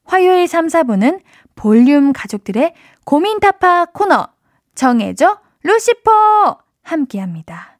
[0.08, 1.20] 화요일 3, 4부는
[1.54, 2.72] 볼륨 가족들의
[3.04, 4.28] 고민 타파 코너
[4.74, 7.78] 정해줘 루시퍼 함께 합니다.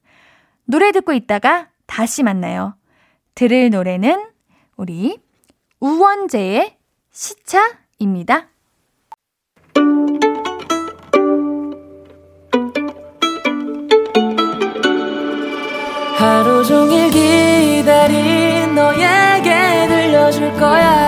[0.64, 2.74] 노래 듣고 있다가 다시 만나요.
[3.34, 4.26] 들을 노래는
[4.76, 5.18] 우리
[5.80, 6.76] 우원재의
[7.10, 8.48] 시차입니다.
[16.18, 21.07] 하루 종일 기다린 너에게 들려줄 거야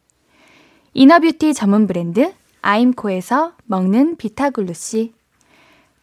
[0.93, 5.13] Inner beauty 전문 브랜드 아임코에서 먹는 비타글루시.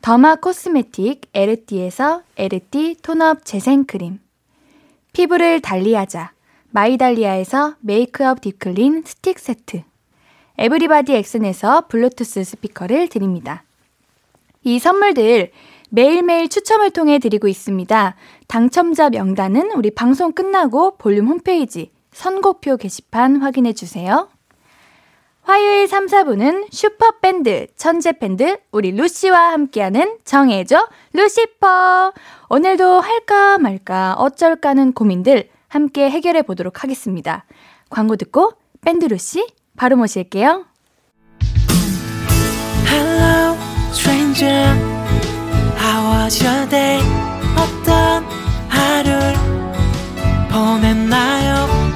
[0.00, 4.18] Derma cosmetic 에르띠에서 에르띠 tone-up 재생크림.
[5.12, 6.32] 피부를 달리하자.
[6.70, 9.82] 마이달리아에서 메이크업 deep clean 스틱 세트.
[10.56, 13.64] 에브리바디 엑슨에서 블루투스 스피커를 드립니다.
[14.64, 15.52] 이 선물들
[15.90, 18.16] 매일매일 추첨을 통해 드리고 있습니다.
[18.46, 24.28] 당첨자 명단은 우리 방송 끝나고 볼륨 홈페이지 선곡표 게시판 확인해 주세요.
[25.48, 32.12] 화요일 3, 4분은 슈퍼밴드, 천재밴드, 우리 루시와 함께하는 정해줘, 루시퍼.
[32.50, 37.46] 오늘도 할까 말까 어쩔까는 고민들 함께 해결해 보도록 하겠습니다.
[37.88, 40.66] 광고 듣고 밴드 루시 바로 모실게요.
[42.86, 43.56] Hello,
[43.92, 44.76] stranger.
[45.80, 47.00] How was your day?
[47.56, 48.22] 어떤
[48.68, 49.32] 하루를
[50.52, 51.77] 보냈나요?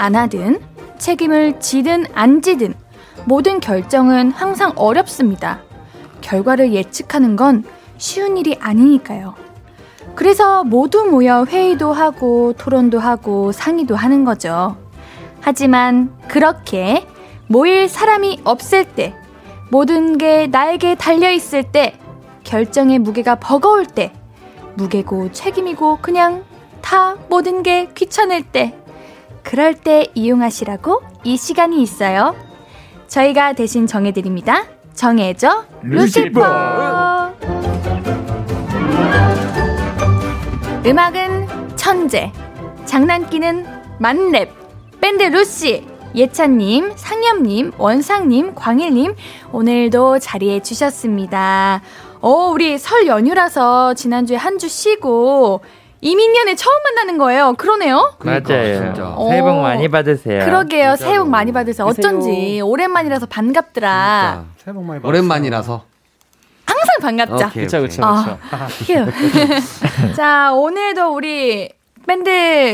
[0.00, 0.60] 안 하든
[0.96, 2.72] 책임을 지든 안 지든
[3.26, 5.60] 모든 결정은 항상 어렵습니다.
[6.22, 7.64] 결과를 예측하는 건
[7.98, 9.34] 쉬운 일이 아니니까요.
[10.14, 14.76] 그래서 모두 모여 회의도 하고 토론도 하고 상의도 하는 거죠.
[15.42, 17.06] 하지만 그렇게
[17.46, 19.14] 모일 사람이 없을 때,
[19.70, 21.98] 모든 게 나에게 달려있을 때,
[22.42, 24.12] 결정의 무게가 버거울 때,
[24.76, 26.44] 무게고 책임이고 그냥
[26.80, 28.74] 다 모든 게 귀찮을 때,
[29.42, 32.34] 그럴 때 이용하시라고 이 시간이 있어요.
[33.08, 34.64] 저희가 대신 정해드립니다.
[34.94, 36.40] 정해줘 루시퍼.
[40.86, 42.32] 음악은 천재,
[42.86, 43.66] 장난기는
[43.98, 44.48] 만렙,
[45.00, 49.14] 밴드 루시, 예찬님, 상엽님, 원상님, 광일님,
[49.52, 51.82] 오늘도 자리해 주셨습니다.
[52.20, 55.60] 어, 우리 설 연휴라서 지난주에 한 주 쉬고,
[56.02, 57.54] 이민년에 처음 만나는 거예요.
[57.58, 58.14] 그러네요.
[58.18, 58.74] 그러니까, 맞아요.
[58.94, 59.16] 진짜.
[59.28, 60.44] 새해 복 많이 받으세요.
[60.44, 60.96] 그러게요.
[60.96, 61.86] 새해 복 많이 받으세요.
[61.86, 64.44] 어쩐지 오랜만이라서 반갑더라.
[64.58, 65.08] 새해 복 많이 받으세요.
[65.08, 65.84] 오랜만이라서.
[66.64, 67.50] 항상 반갑죠.
[67.50, 68.02] 그렇죠, 그렇죠.
[68.04, 68.38] 아,
[70.16, 71.68] 자, 오늘도 우리
[72.06, 72.30] 밴드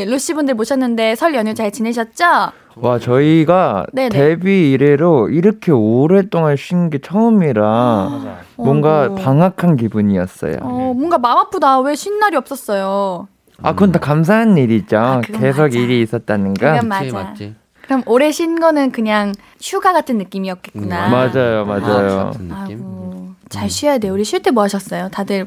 [0.08, 2.52] 루시 분들 모셨는데 설 연휴 잘 지내셨죠?
[2.76, 4.08] 와 저희가 네네.
[4.10, 9.14] 데뷔 이래로 이렇게 오랫동안 쉰 게 처음이라 아, 뭔가 어.
[9.14, 10.56] 방학한 기분이었어요.
[10.60, 11.80] 어, 뭔가 마음 아프다.
[11.80, 13.28] 왜 쉰 날이 없었어요?
[13.62, 14.98] 아 그건 다 감사한 일이죠.
[14.98, 15.78] 아, 계속 맞아.
[15.78, 16.52] 일이 있었다는.
[16.54, 17.10] 그건 맞아.
[17.12, 17.54] 맞지.
[17.82, 21.06] 그럼 오래 쉰 거는 그냥 휴가 같은 느낌이었겠구나.
[21.06, 22.32] 음, 맞아요, 맞아요.
[22.52, 24.12] 아이고, 잘 쉬어야 돼요.
[24.12, 25.08] 우리 쉴 때 뭐 하셨어요?
[25.10, 25.46] 다들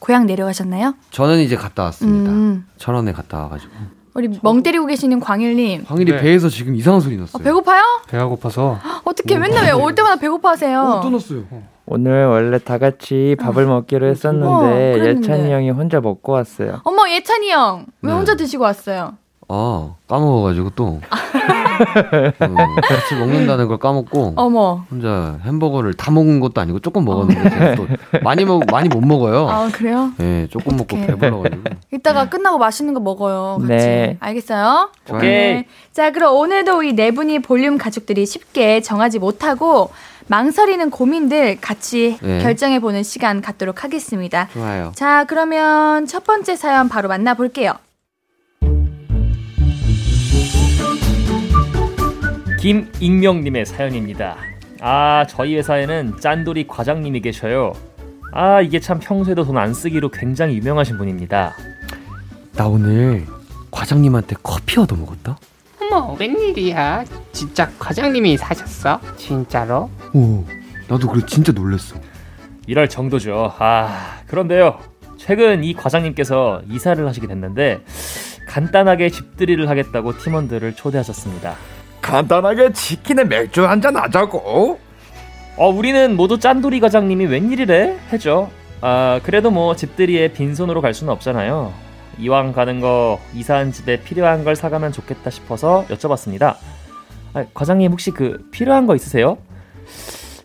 [0.00, 0.94] 고향 내려가셨나요?
[1.12, 2.30] 저는 이제 갔다 왔습니다.
[2.30, 2.66] 음.
[2.76, 3.72] 천원에 갔다 와가지고.
[4.18, 5.84] 우리 멍 때리고 계시는 광일님.
[5.84, 6.20] 광일이 네.
[6.20, 7.40] 배에서 지금 이상한 소리 났어요.
[7.40, 7.82] 어, 배고파요?
[8.08, 8.76] 배가 고파서.
[9.04, 10.80] 어떻게 맨날 왜 올 때마다 배고파하세요?
[10.80, 11.44] 어, 또 났어요.
[11.86, 13.68] 오늘 원래 다 같이 밥을 어.
[13.68, 16.80] 먹기로 했었는데 어, 예찬이 형이 혼자 먹고 왔어요.
[16.82, 19.14] 어머 예찬이 형왜 혼자 드시고 왔어요?
[19.48, 21.00] 아 까먹어가지고 또
[22.42, 27.74] 음, 같이 먹는다는 걸 까먹고 어머 혼자 햄버거를 다 먹은 것도 아니고 조금 먹었는데 어.
[27.76, 27.86] 또
[28.22, 29.48] 많이 먹 많이 못 먹어요.
[29.48, 30.12] 아 그래요?
[30.18, 31.62] 네 조금 먹고 배불러가지고
[31.92, 32.30] 이따가 네.
[32.30, 33.58] 끝나고 맛있는 거 먹어요.
[33.60, 33.68] 같이.
[33.68, 34.90] 네 알겠어요?
[35.10, 35.20] 오케이.
[35.30, 35.66] 네.
[35.92, 39.90] 자 그럼 오늘도 우리 네 분이 볼륨 가족들이 쉽게 정하지 못하고
[40.26, 42.40] 망설이는 고민들 같이 네.
[42.40, 44.48] 결정해 보는 시간 갖도록 하겠습니다.
[44.52, 44.92] 좋아요.
[44.94, 47.72] 자 그러면 첫 번째 사연 바로 만나볼게요.
[52.58, 54.36] 김익명님의 사연입니다.
[54.80, 57.72] 아, 저희 회사에는 짠돌이 과장님이 계셔요.
[58.32, 61.54] 아, 이게 참 평소에도 돈 안 쓰기로 굉장히 유명하신 분입니다.
[62.54, 63.24] 나 오늘
[63.70, 65.38] 과장님한테 커피 얻어 먹었다.
[65.80, 67.04] 어머, 웬일이야?
[67.32, 69.00] 진짜 과장님이 사셨어?
[69.16, 69.88] 진짜로?
[70.12, 70.44] 오,
[70.88, 71.96] 나도 그래 진짜 놀랬어.
[72.66, 73.54] 이럴 정도죠.
[73.58, 74.78] 아, 그런데요.
[75.16, 77.80] 최근 이 과장님께서 이사를 하시게 됐는데
[78.48, 81.54] 간단하게 집들이를 하겠다고 팀원들을 초대하셨습니다.
[82.08, 84.78] 간단하게 치킨에 맥주 한잔 하자고.
[85.58, 87.98] 어, 우리는 모두 짠돌이 과장님이 웬일이래?
[88.12, 88.50] 해죠.
[88.80, 91.74] 아, 그래도 뭐 집들이에 빈손으로 갈 수는 없잖아요.
[92.18, 96.56] 이왕 가는 거 이사한 집에 필요한 걸 사가면 좋겠다 싶어서 여쭤봤습니다.
[97.34, 99.36] 아, 과장님 혹시 그 필요한 거 있으세요?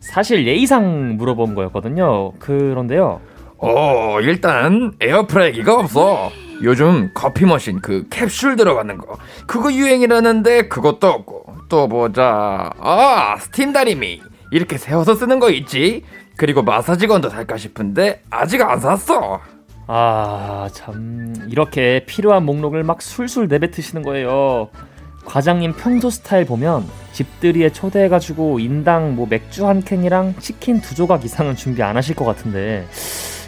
[0.02, 2.34] 사실 예의상 물어본 거였거든요.
[2.40, 3.22] 그런데요.
[3.60, 6.30] 어, 일단 에어프라이기가 없어.
[6.62, 11.43] 요즘 커피 머신 그 캡슐 들어가는 거 그거 유행이라는데 그것도 없고
[11.74, 16.04] 또 보자 아 스팀 다리미 이렇게 세워서 쓰는 거 있지
[16.38, 19.42] 그리고 마사지건도 살까 싶은데 아직 안 샀어
[19.88, 24.70] 아, 참, 이렇게 필요한 목록을 막 술술 내뱉으시는 거예요.
[25.26, 31.56] 과장님 평소 스타일 보면 집들이에 초대해가지고 인당 뭐 맥주 한 캔이랑 치킨 두 조각 이상은
[31.56, 32.88] 준비 안 하실 것 같은데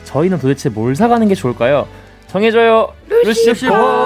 [0.04, 1.88] 저희는 도대체 뭘 사가는 게 좋을까요?
[2.28, 3.74] 정해줘요, 루시포!
[3.74, 4.05] 아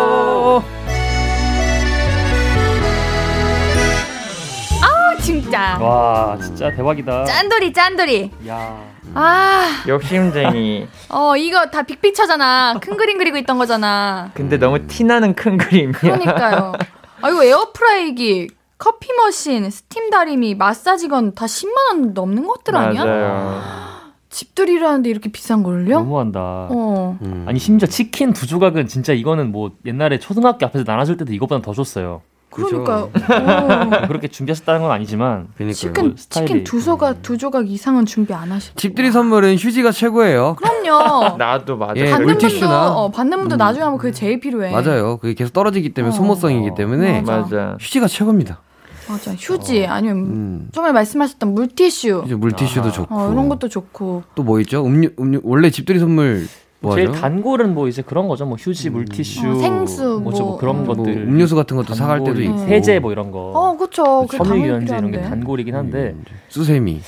[5.78, 7.26] 와, 진짜 대박이다.
[7.26, 8.32] 짠돌이 짠돌이.
[8.48, 8.78] 야.
[9.14, 9.84] 아.
[9.88, 10.88] 욕심쟁이.
[11.10, 12.80] 어 이거 다 big picture잖아.
[12.82, 14.32] 큰 그림 그리고 있던 거잖아.
[14.34, 15.92] 근데 너무 티나는 큰 그림이야.
[16.00, 16.74] 그러니까요.
[17.22, 23.04] 아 이거 에어프라이기, 커피 머신, 스팀 다리미, 마사지건 다 10만 원 넘는 것들 아니야?
[23.06, 23.62] 맞아요.
[24.30, 26.00] 집들이라는데 이렇게 비싼 걸요?
[26.00, 26.40] 너무한다.
[26.70, 27.18] 어.
[27.22, 27.46] 음.
[27.48, 31.74] 아니 심지어 치킨 두 조각은 진짜 이거는 뭐 옛날에 초등학교 앞에서 나눠줄 때도 이것보다 더
[31.74, 32.22] 줬어요.
[32.50, 33.10] 그러니까요.
[33.14, 33.90] 어.
[34.08, 35.74] 그렇게 준비하셨다는 건 아니지만 그러니까요.
[35.74, 36.16] 치킨 뭐.
[36.18, 38.74] 치킨 두 조각 두 조각 이상은 준비 안 하실.
[38.76, 40.56] 집들이 선물은 휴지가 최고예요.
[40.56, 41.38] 그럼요.
[41.38, 41.94] 나도 맞아.
[41.98, 42.60] 예, 받는 물티슈나.
[42.86, 43.58] 분도 어, 받는 분도 음.
[43.58, 44.72] 나중에 하면 그게 제일 필요해.
[44.72, 45.18] 맞아요.
[45.18, 46.18] 그게 계속 떨어지기 때문에 어.
[46.18, 47.42] 소모성이기 때문에 맞아.
[47.42, 47.78] 맞아.
[47.80, 48.60] 휴지가 최고입니다.
[49.08, 49.32] 맞아.
[49.34, 50.68] 휴지 아니면 음.
[50.72, 52.24] 처음에 말씀하셨던 물티슈.
[52.26, 52.92] 이제 물티슈도 아하.
[52.92, 53.16] 좋고.
[53.16, 54.24] 어, 이런 것도 좋고.
[54.36, 54.86] 또 뭐 있죠?
[54.86, 56.48] 음료, 음료 원래 집들이 선물 뭐
[56.96, 57.20] 제일 하죠?
[57.20, 58.46] 단골은 뭐 이제 그런 거죠.
[58.46, 60.86] 뭐 휴지, 물티슈, 어, 생수, 뭐, 저 뭐, 그런 음.
[60.86, 61.12] 뭐 것들.
[61.14, 62.58] 음료수 같은 것도 사갈 때도 있고.
[62.60, 63.52] 세제 뭐 이런 거.
[63.54, 65.22] 어, 당연히 섬유유연제 이런 게.
[65.22, 67.02] 단골이긴 한데 음, 수세미.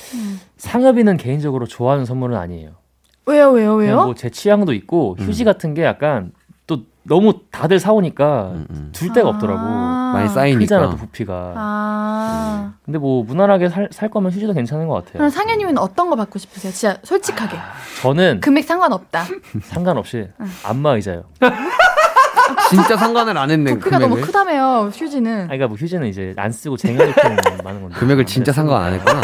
[0.58, 2.70] 상엽이는 개인적으로 좋아하는 선물은 아니에요.
[3.24, 4.04] 왜요, 왜요, 왜요?
[4.04, 5.24] 뭐제 취향도 있고 음.
[5.24, 6.32] 휴지 같은 게 약간
[6.76, 8.88] 또 너무 다들 사오니까 음, 음.
[8.92, 9.60] 둘 데가 없더라고.
[9.60, 10.12] 아.
[10.14, 10.60] 많이 쌓이니까.
[10.60, 11.52] 크잖아 또 부피가.
[11.56, 12.72] 아.
[12.84, 15.14] 근데 뭐 무난하게 살, 살 거면 휴지도 괜찮은 것 같아요.
[15.14, 16.72] 그럼 상현님은 어떤 거 받고 싶으세요?
[16.72, 17.56] 진짜 솔직하게.
[18.02, 19.24] 저는 금액 상관없다.
[19.62, 20.28] 상관없이
[20.64, 21.24] 안마 의자요.
[22.70, 23.74] 진짜 상관을 안 했네.
[23.74, 24.26] 부피가 너무 금액을.
[24.26, 25.32] 크다며요, 휴지는.
[25.32, 27.96] 아니, 그러니까 뭐 휴지는 이제 안 쓰고 쟁여놓기는 많은 건데.
[27.98, 29.20] 금액을 진짜 상관 안 했구나.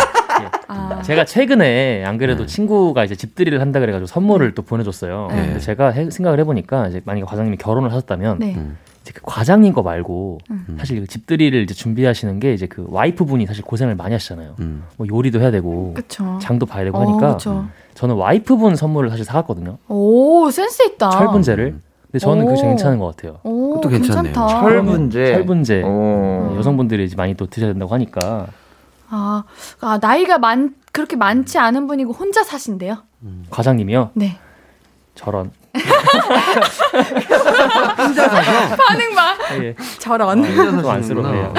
[0.68, 1.00] 아.
[1.02, 2.46] 제가 최근에 안 그래도 네.
[2.46, 5.28] 친구가 이제 집들이를 한다 그래가지고 선물을 또 보내줬어요.
[5.30, 5.46] 네.
[5.46, 8.54] 근데 제가 해- 생각을 해보니까 이제 만약에 과장님이 결혼을 하셨다면 네.
[8.56, 8.76] 음.
[9.02, 10.76] 이제 그 과장님 거 말고 음.
[10.78, 14.56] 사실 그 집들이를 이제 준비하시는 게 이제 그 와이프 분이 사실 고생을 많이 하시잖아요.
[14.60, 14.84] 음.
[14.98, 16.38] 뭐 요리도 해야 되고 그쵸.
[16.42, 17.64] 장도 봐야 되고 어, 하니까 그쵸.
[17.94, 19.78] 저는 와이프 분 선물을 사실 사갔거든요.
[19.88, 21.10] 오, 센스 있다.
[21.10, 21.78] 철분제를.
[22.10, 22.62] 근데 저는 그게 오.
[22.68, 23.38] 괜찮은 것 같아요.
[23.44, 24.22] 오, 그것도 괜찮네요.
[24.24, 24.48] 괜찮다.
[24.60, 25.26] 철분제.
[25.32, 25.82] 철분제.
[25.82, 26.54] 오.
[26.58, 28.46] 여성분들이 이제 많이 또 드셔야 된다고 하니까
[29.10, 29.44] 아,
[29.80, 32.98] 아, 나이가 많, 그렇게 많지 않은 분이고 혼자 사신대요?
[33.50, 34.10] 과장님이요.
[34.14, 34.38] 네.
[35.14, 35.50] 저런.
[38.76, 39.36] 반응 봐.
[39.62, 39.74] 예.
[39.98, 40.42] 저런.
[40.44, 41.54] 좀 안쓰러워해요.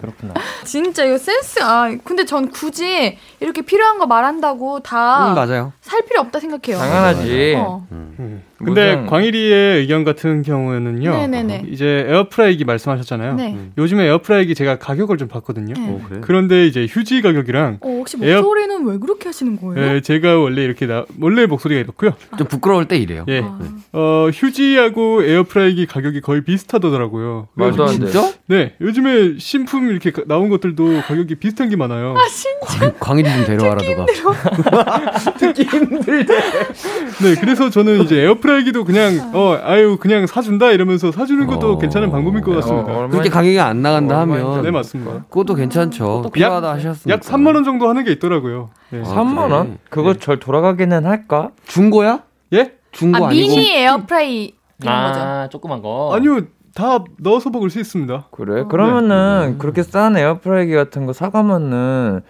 [0.00, 0.34] 그렇구나.
[0.64, 1.62] 진짜 이거 센스.
[1.62, 5.72] 아, 근데 전 굳이 이렇게 필요한 거 말한다고 다 음, 맞아요.
[5.80, 6.78] 살 필요 없다 생각해요.
[6.78, 7.54] 당연하지.
[7.58, 7.86] 어.
[7.92, 8.42] 음.
[8.64, 11.10] 근데 무슨- 광일이의 의견 같은 경우에는요.
[11.10, 11.64] 네네네.
[11.70, 13.34] 이제 에어프라이기 말씀하셨잖아요.
[13.34, 13.56] 네.
[13.78, 15.74] 요즘에 에어프라이기 제가 가격을 좀 봤거든요.
[15.74, 15.88] 네.
[15.88, 16.20] 오, 그래?
[16.22, 19.94] 그런데 이제 휴지 가격이랑 어, 혹시 에어- 목소리는 왜 그렇게 하시는 거예요?
[19.96, 22.12] 예, 제가 원래 이렇게 나 원래 목소리가 이렇고요.
[22.38, 23.24] 좀 부끄러울 때 이래요.
[23.28, 23.40] 예.
[23.44, 23.58] 아.
[23.92, 27.48] 어, 휴지하고 에어프라이기 가격이 거의 비슷하더라고요.
[27.54, 28.06] 말도 안 돼.
[28.10, 28.32] 진짜?
[28.46, 32.14] 네, 요즘에 신품 이렇게 가- 나온 것들도 가격이 비슷한 게 많아요.
[32.62, 34.06] 광, 광일이 좀 데려와라 누가.
[37.22, 41.78] 네, 그래서 저는 이제 에어프라이기 도 그냥 어, 아유 그냥 사준다 이러면서 사주는 것도 어.
[41.78, 42.92] 괜찮은 방법일 것 같습니다.
[42.92, 45.24] 어, 얼마- 그렇게 가격이 안 나간다 하면 네, 맞습니다.
[45.30, 46.30] 그것도 괜찮죠.
[46.32, 47.12] 필요하다 하셨으니까.
[47.14, 48.70] 약 3만 원 정도 하는 게 있더라고요.
[48.92, 49.00] 예.
[49.00, 49.66] 아, 3만 원?
[49.66, 49.78] 그래?
[49.90, 51.50] 그거 잘 돌아가기는 할까?
[51.66, 52.22] 중고야?
[52.52, 52.72] 예?
[52.92, 55.20] 중고 아, 아니고 미니 에어프라이 이런 거죠.
[55.20, 56.12] 아, 조그만 거.
[56.14, 56.40] 아니요,
[56.74, 58.28] 다 넣어서 먹을 수 있습니다.
[58.30, 58.64] 그래?
[58.68, 62.20] 그러면은 그렇게 싼 에어프라이기 같은 거 사가면은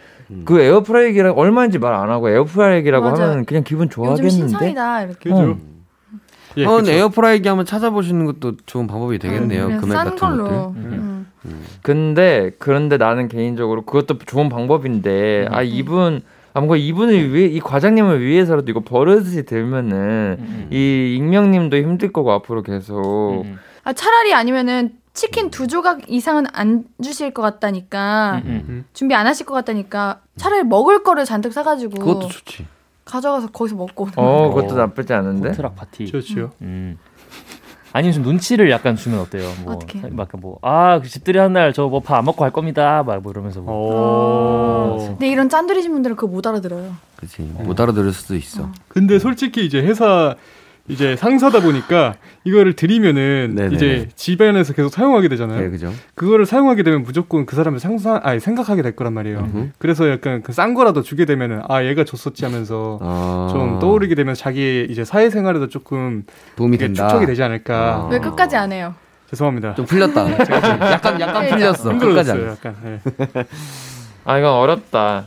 [0.47, 3.25] 그 에어프라이기랑 얼마인지 말 안 하고 에어프라이기라고 맞아.
[3.25, 4.31] 하면 그냥 기분 요즘 좋아하겠는데?
[4.31, 5.31] 신상이다 이렇게.
[5.31, 5.43] 그죠?
[5.43, 5.57] 어.
[6.57, 6.93] 예, 한번 그쵸.
[6.93, 9.67] 에어프라이기 한번 찾아보시는 것도 좋은 방법이 되겠네요.
[9.67, 10.45] 그냥 금액 싼 같은 걸로.
[10.45, 10.83] 것들.
[11.45, 11.67] 음.
[11.83, 15.55] 근데 그런데 나는 개인적으로 그것도 좋은 방법인데 음.
[15.55, 16.23] 아 이분
[16.55, 20.69] 아무거 이분을 위해 이 과장님을 위해서라도 이거 버릇이 들면은 음.
[20.71, 23.59] 이 익명님도 힘들 거고 앞으로 계속 음.
[23.85, 28.85] 아, 차라리 아니면은 치킨 두 조각 이상은 안 주실 것 같다니까 음, 음.
[28.93, 32.67] 준비 안 하실 것 같다니까 차라리 먹을 거를 잔뜩 사가지고 그것도 좋지.
[33.13, 34.55] 가져가서 거기서 먹고 오는 어, 거예요.
[34.55, 35.51] 그것도 나쁘지 않은데.
[35.51, 36.07] 포트락 파티.
[36.07, 36.51] 좋죠.
[36.63, 36.99] 음.
[37.95, 39.51] 아니면 좀 눈치를 약간 주면 어때요?
[39.65, 40.01] 뭐, 어떻게?
[40.09, 43.03] 막 뭐, 아, 그 집들이 한 날 저 뭐 밥 안 먹고 갈 겁니다.
[43.03, 44.97] 막 뭐 이러면서 뭐.
[44.97, 45.07] 어.
[45.09, 46.95] 근데 이런 짠들이신 분들은 그거 못 알아들어요.
[47.17, 47.43] 그치.
[47.43, 48.71] 못 알아들을 수도 있어.
[48.89, 50.35] 근데 솔직히 이제 회사
[50.89, 52.15] 이제 상사다 보니까
[52.45, 53.75] 이거를 드리면은 네네네.
[53.77, 55.61] 이제 집안에서 계속 사용하게 되잖아요.
[55.61, 55.93] 네, 그죠.
[56.15, 59.39] 그거를 사용하게 되면 무조건 그 사람을 상상 아니 생각하게 될 거란 말이에요.
[59.39, 59.69] 음흠.
[59.79, 64.35] 그래서 약간 그 싼 거라도 주게 되면은 아 얘가 줬었지 하면서 아, 좀 떠오르게 되면
[64.35, 66.25] 자기 이제 사회생활에도 조금
[66.57, 67.07] 도움이 된다.
[67.09, 67.75] 축적이 되지 않을까.
[67.75, 68.09] 아.
[68.11, 68.95] 왜 끝까지 안 해요?
[69.31, 69.75] 죄송합니다.
[69.77, 70.31] 좀 풀렸다.
[70.93, 71.97] 약간 약간 풀렸어.
[71.99, 72.39] 끝까지 안.
[72.41, 72.51] 했어.
[72.51, 72.77] 약간.
[72.85, 73.01] 네.
[74.25, 75.25] 아, 이건 어렵다.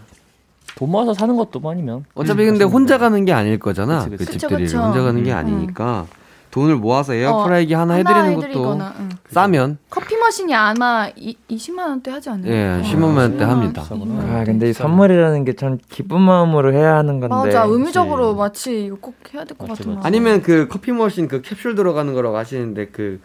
[0.76, 2.06] 돈 모아서 사는 것도 아니면.
[2.16, 4.00] 어차피 근데 혼자 가는 게 아닐 거잖아.
[4.06, 4.32] 그치, 그 그치.
[4.34, 4.78] 그쵸, 그쵸.
[4.82, 5.38] 혼자 가는 게 음.
[5.38, 6.06] 아니니까
[6.52, 9.10] 돈을 모아서 에어프라이기 하나 하나 해드리는 것도 응.
[9.30, 12.50] 싸면 커피 머신이 아마 이, 20만 원대 하지 않나요?
[12.54, 13.84] 예 10만 원대 합니다.
[13.90, 17.36] 아, 근데 이 선물이라는 게 참 기쁜 마음으로 해야 하는 건데.
[17.36, 19.98] 맞아 의무적으로 마치 이거 꼭 해야 될 것 같은.
[20.04, 23.20] 아니면 그 커피 머신 그 캡슐 들어가는 거라고 하시는데 그,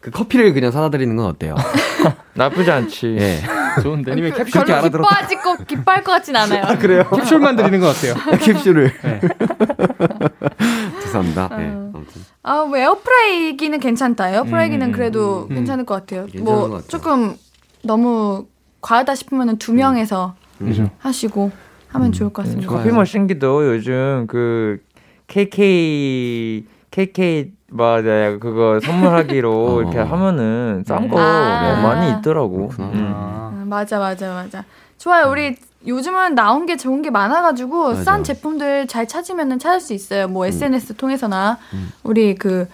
[0.00, 1.54] 그 커피를 그냥 사다 드리는 건 어때요?
[2.34, 3.16] 나쁘지 않지.
[3.18, 3.40] 예.
[3.82, 4.12] 좋은데.
[4.12, 5.08] 아니면 그, 캡슐 알아들었다.
[5.08, 6.78] 기뻐하지 거 기뻐할 것 같진 않아요.
[6.78, 7.04] 그래요?
[7.10, 8.14] 캡슐만 드리는 건 어때요?
[8.40, 8.92] 캡슐을.
[9.02, 9.20] 네.
[11.02, 11.48] 죄송합니다.
[11.52, 11.66] 예.
[11.66, 11.90] 어.
[11.94, 12.22] 아무튼.
[12.42, 14.30] 아, 뭐 에어프라이기는 괜찮다.
[14.30, 15.54] 에어프라이기는 음, 그래도 음.
[15.54, 16.26] 괜찮을 것 같아요.
[16.26, 16.88] 괜찮은 뭐것 같아요.
[16.88, 17.36] 조금
[17.82, 18.46] 너무
[18.80, 20.90] 과하다 싶으면은 두 명에서 그죠.
[20.98, 21.50] 하시고
[21.88, 22.68] 하면 좋을 것 같습니다.
[22.68, 22.82] 좋아요.
[22.84, 24.80] 커피 머신기도 요즘 그
[25.26, 29.80] KK KK 맞아 그거 선물하기로 어.
[29.80, 31.80] 이렇게 하면은 싼거 아.
[31.82, 32.68] 많이 있더라고.
[32.68, 32.88] 그렇구나.
[32.94, 33.49] 음.
[33.70, 33.76] 아.
[33.76, 34.64] 아, 맞아, 맞아, 맞아.
[34.98, 35.30] 좋아요.
[35.30, 35.56] 우리
[35.86, 38.02] 요즘은 나온 게 좋은 게 많아가지고 맞아.
[38.02, 40.28] 싼 제품들 잘 찾으면은 찾을 수 있어요.
[40.28, 41.90] 뭐 SNS 통해서나 음.
[42.02, 42.68] 우리 그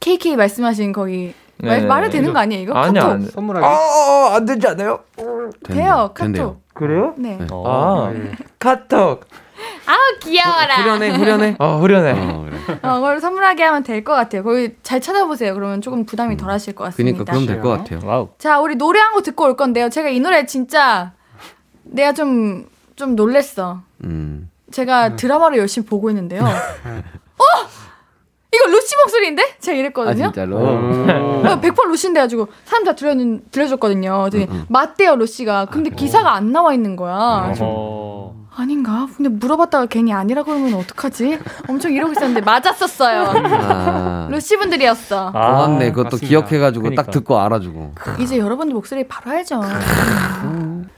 [0.00, 1.86] KK 말씀하신 거기 말, 네.
[1.86, 2.62] 말해도 되는 거 아니에요?
[2.62, 3.30] 이거 아니야, 카톡 안 돼.
[3.30, 3.64] 선물하기.
[3.66, 5.00] 어, 안 되지 않아요?
[5.64, 6.10] 돼요.
[6.12, 6.14] 카톡.
[6.14, 6.56] 된대요.
[6.74, 7.14] 그래요?
[7.16, 7.36] 네.
[7.36, 7.46] 네.
[7.52, 8.08] 어.
[8.08, 8.32] 아, 네.
[8.58, 9.24] 카톡.
[9.86, 10.76] 아우 귀여워라.
[10.76, 11.56] 후련해, 후련해.
[11.60, 12.10] 어, 후련해.
[12.12, 12.78] 어, 그래.
[12.82, 14.42] 어, 그걸 선물하기 하면 될 것 같아요.
[14.42, 15.54] 거기 잘 찾아보세요.
[15.54, 17.16] 그러면 조금 부담이 덜하실 것 같습니다.
[17.18, 18.00] 그니까 그럼 될 것 같아요.
[18.04, 18.28] 와우.
[18.38, 19.88] 자, 우리 노래 한 곡 듣고 올 건데요.
[19.90, 21.12] 제가 이 노래 진짜
[21.84, 22.66] 내가 좀,
[22.96, 23.80] 좀 놀랬어.
[24.04, 24.50] 음.
[24.70, 26.42] 제가 드라마를 열심히 보고 있는데요.
[26.46, 27.44] 어?
[28.54, 29.56] 이거 루시 목소리인데?
[29.60, 30.24] 제가 아 이랬거든요.
[30.32, 30.58] 진짜로.
[30.58, 30.62] 어.
[30.62, 33.14] 어, 100% 루시인데 가지고 사람 다 들려,
[33.50, 34.28] 들려줬거든요.
[34.30, 35.66] 그랬더니 맞대요, 루시가.
[35.66, 37.52] 근데 기사가 안 나와 있는 거야.
[37.60, 38.41] 어.
[38.54, 39.06] 아닌가?
[39.16, 41.38] 근데 물어봤다가 괜히 아니라 그러면 어떡하지?
[41.68, 43.24] 엄청 이러고 있었는데 맞았었어요.
[43.34, 44.28] 아.
[44.30, 45.32] 루시 분들이었어.
[45.32, 45.90] 고맙네.
[45.90, 46.26] 그것도 맞습니다.
[46.28, 47.02] 기억해가지고 그러니까.
[47.02, 47.94] 딱 듣고 알아주고.
[48.20, 49.60] 이제 여러분들 목소리 바로 알죠.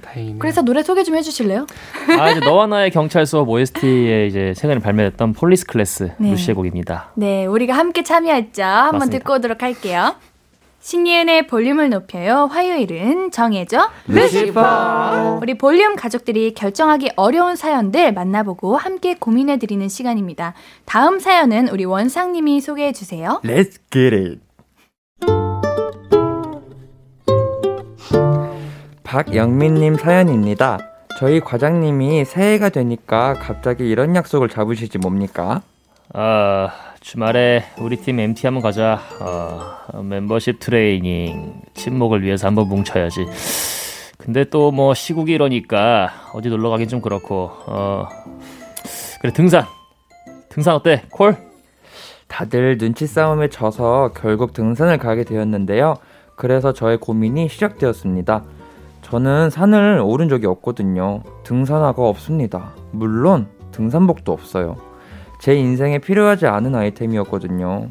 [0.03, 0.39] 다행이네.
[0.39, 1.67] 그래서 노래 소개 좀 해주실래요?
[2.19, 6.31] 아, 이제 너와 나의 경찰 수업 OST에 이제 최근에 발매됐던 Police Class 네.
[6.31, 7.13] 루시의 곡입니다.
[7.15, 8.63] 네, 우리가 함께 참여했죠.
[8.63, 9.19] 한번 맞습니다.
[9.19, 10.15] 듣고 오도록 할게요.
[10.85, 12.45] 신예은의 볼륨을 높여요.
[12.53, 15.39] 화요일은 정해져 루시퍼.
[15.41, 20.53] 우리 볼륨 가족들이 결정하기 어려운 사연들 만나보고 함께 고민해 드리는 시간입니다.
[20.85, 23.41] 다음 사연은 우리 원상님이 소개해 주세요.
[23.45, 24.41] Let's get it.
[29.05, 30.79] 박영민님 사연입니다.
[31.19, 35.63] 저희 과장님이 새해가 되니까 갑자기 이런 약속을 잡으시지 뭡니까?
[36.13, 36.69] 아,
[37.05, 38.99] 주말에 우리 팀 MT 한번 가자.
[39.21, 43.27] 어, 멤버십 트레이닝, 친목을 위해서 한번 뭉쳐야지.
[44.17, 47.51] 근데 또 뭐 시국이 이러니까 어디 놀러 가긴 좀 그렇고.
[47.67, 48.09] 어,
[49.21, 49.65] 그래 등산.
[50.49, 51.03] 등산 어때?
[51.11, 51.37] 콜?
[52.27, 55.97] 다들 눈치 싸움에 져서 결국 등산을 가게 되었는데요.
[56.37, 58.45] 그래서 저의 고민이 시작되었습니다.
[59.03, 61.23] 저는 산을 오른 적이 없거든요.
[61.43, 62.73] 등산화가 없습니다.
[62.93, 64.94] 물론 등산복도 없어요.
[65.45, 67.91] 제 인생에 필요하지 않은 아이템이었거든요.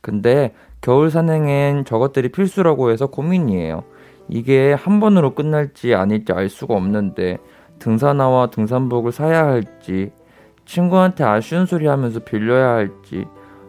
[0.00, 3.82] 근데 겨울 산행엔 저것들이 필수라고 해서 고민이에요.
[4.28, 7.38] 이게 한 번으로 끝날지 아닐지 알 수가 없는데
[7.80, 10.12] 등산화와 등산복을 사야 할지
[10.64, 13.24] 친구한테 아쉬운 소리 하면서 빌려야 할지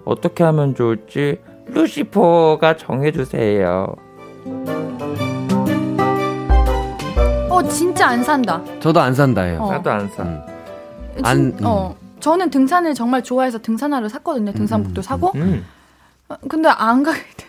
[0.06, 3.96] 어떻게 하면 좋을지 루시퍼가 정해주세요.
[7.50, 8.62] 어, 진짜 안 산다.
[8.80, 9.60] 저도 안 산다해요.
[9.60, 9.72] 어.
[9.72, 10.22] 나도 안 사.
[10.22, 10.40] 음.
[11.16, 11.58] 진- 안- 음.
[11.64, 14.54] 어, 저는 등산을 정말 좋아해서 등산화를 샀거든요.
[14.54, 15.32] 등산복도 음, 음, 사고.
[15.36, 15.66] 음.
[16.30, 17.46] 어, 근데 안 가게 돼.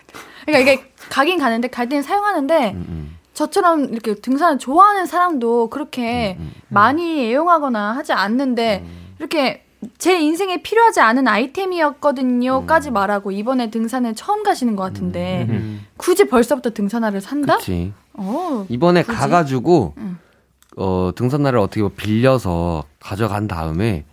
[0.47, 3.17] 그러니까 이게 가긴 가는데 갈 때는 사용하는데 음, 음.
[3.35, 6.61] 저처럼 이렇게 등산을 좋아하는 사람도 그렇게 음, 음.
[6.71, 8.85] 많이 애용하거나 하지 않는데
[9.21, 9.65] 이렇게
[9.99, 15.87] 제 인생에 필요하지 않은 아이템이었거든요까지 말하고 이번에 등산을 처음 가시는 것 같은데 음.
[15.97, 17.59] 굳이 벌써부터 등산화를 산다?
[17.59, 17.93] 그치.
[18.15, 19.17] 어, 이번에 굳이?
[19.17, 20.19] 가가지고 응.
[20.77, 24.05] 어 등산날을 어떻게 뭐 빌려서 가져간 다음에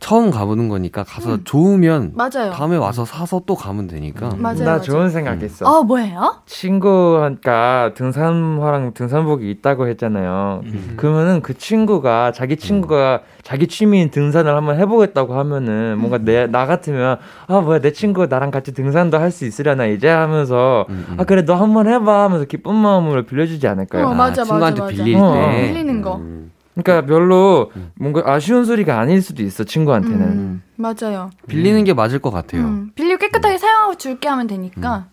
[0.00, 2.50] 처음 가보는 거니까 가서 좋으면 맞아요.
[2.52, 4.30] 다음에 와서 사서 또 가면 되니까.
[4.38, 4.58] 맞아요.
[4.60, 4.80] 나 맞아요.
[4.80, 5.66] 좋은 생각했어.
[5.66, 6.36] 어, 뭐예요?
[6.46, 10.62] 친구가 등산화랑 등산복이 있다고 했잖아요.
[10.64, 10.94] 음.
[10.96, 17.18] 그러면은 그 친구가 자기 친구가 자기 취미인 등산을 한번 해보겠다고 하면은 뭔가 내 나 같으면
[17.46, 21.16] 아 뭐야 내 친구 나랑 같이 등산도 할 수 있으려나 이제 하면서 음, 음.
[21.20, 24.06] 아 그래 너 한번 해봐 하면서 기쁜 마음으로 빌려주지 않을까요?
[24.08, 24.92] 어, 맞아, 맞아, 친구한테 맞아.
[24.92, 25.32] 빌릴 어.
[25.34, 25.66] 때.
[25.68, 26.20] 빌리는 거.
[26.80, 26.82] 음.
[26.82, 30.20] 그러니까 별로 뭔가 아쉬운 소리가 아닐 수도 있어 친구한테는.
[30.20, 31.30] 음, 맞아요.
[31.46, 32.62] 빌리는 게 맞을 것 같아요.
[32.62, 35.06] 음, 빌리고 깨끗하게 사용하고 줄게 하면 되니까.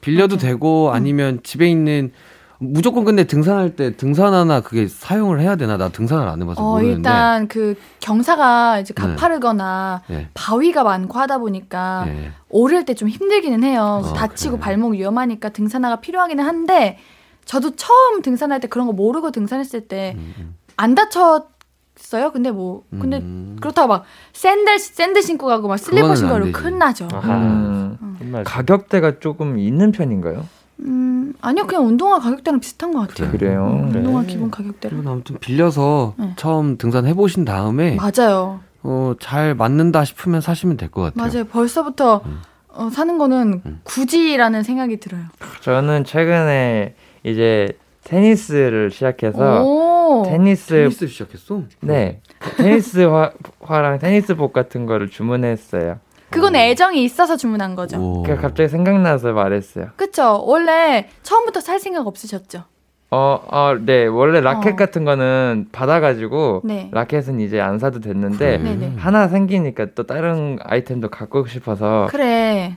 [0.00, 2.12] 빌려도 되고 아니면 집에 있는
[2.58, 5.76] 무조건 근데 등산할 때 등산화나 그게 사용을 해야 되나?
[5.76, 6.96] 나 등산을 안 해봐서 어, 모르는데.
[6.96, 9.02] 일단 그 경사가 이제 네.
[9.02, 10.28] 가파르거나 네.
[10.32, 12.30] 바위가 많고 하다 보니까 네.
[12.48, 14.00] 오를 때 좀 힘들기는 해요.
[14.04, 14.60] 어, 다치고 그래.
[14.64, 16.98] 발목 위험하니까 등산화가 필요하기는 한데
[17.44, 22.30] 저도 처음 등산할 때 그런 거 모르고 등산했을 때안 음, 다쳤어요.
[22.32, 23.56] 근데 뭐 근데 음.
[23.60, 26.52] 그렇다고 막 샌들 샌들 신고 가고 막 슬리퍼 신고 안 가고 되지.
[26.62, 27.08] 큰일 나죠.
[27.12, 27.36] 아하.
[27.36, 30.46] 음, 정말 가격대가 조금 있는 편인가요?
[30.80, 31.66] 음, 아니요.
[31.66, 33.28] 그냥 운동화 가격대랑 비슷한 것 같아요.
[33.30, 33.38] 그래.
[33.38, 33.66] 그래요.
[33.66, 34.00] 음, 그래.
[34.00, 34.98] 운동화 기본 가격대로.
[34.98, 36.32] 아무튼 빌려서 네.
[36.36, 38.60] 처음 등산 해 보신 다음에 맞아요.
[38.82, 41.26] 어, 잘 맞는다 싶으면 사시면 될 것 같아요.
[41.28, 41.44] 맞아요.
[41.46, 42.40] 벌써부터 음.
[42.68, 43.80] 어, 사는 거는 음.
[43.84, 45.22] 굳이라는 생각이 들어요.
[45.62, 47.68] 저는 최근에 이제
[48.06, 50.22] 테니스를 시작해서 오.
[50.26, 51.62] 테니스 테니스 시작했어?
[51.80, 52.20] 네
[52.56, 55.98] 테니스 화, 화랑 테니스복 같은 거를 주문했어요.
[56.30, 57.98] 그건 애정이 있어서 주문한 거죠.
[57.98, 58.22] 오.
[58.22, 59.90] 그러니까 갑자기 생각나서 말했어요.
[59.96, 60.42] 그쵸?
[60.46, 62.64] 원래 처음부터 살 생각 없으셨죠?
[63.10, 64.76] 어, 어, 네 원래 라켓 어.
[64.76, 66.90] 같은 거는 받아가지고 네.
[66.92, 68.58] 라켓은 이제 안 사도 됐는데 그래.
[68.58, 68.94] 네네.
[68.96, 72.76] 하나 생기니까 또 다른 아이템도 갖고 싶어서 그래.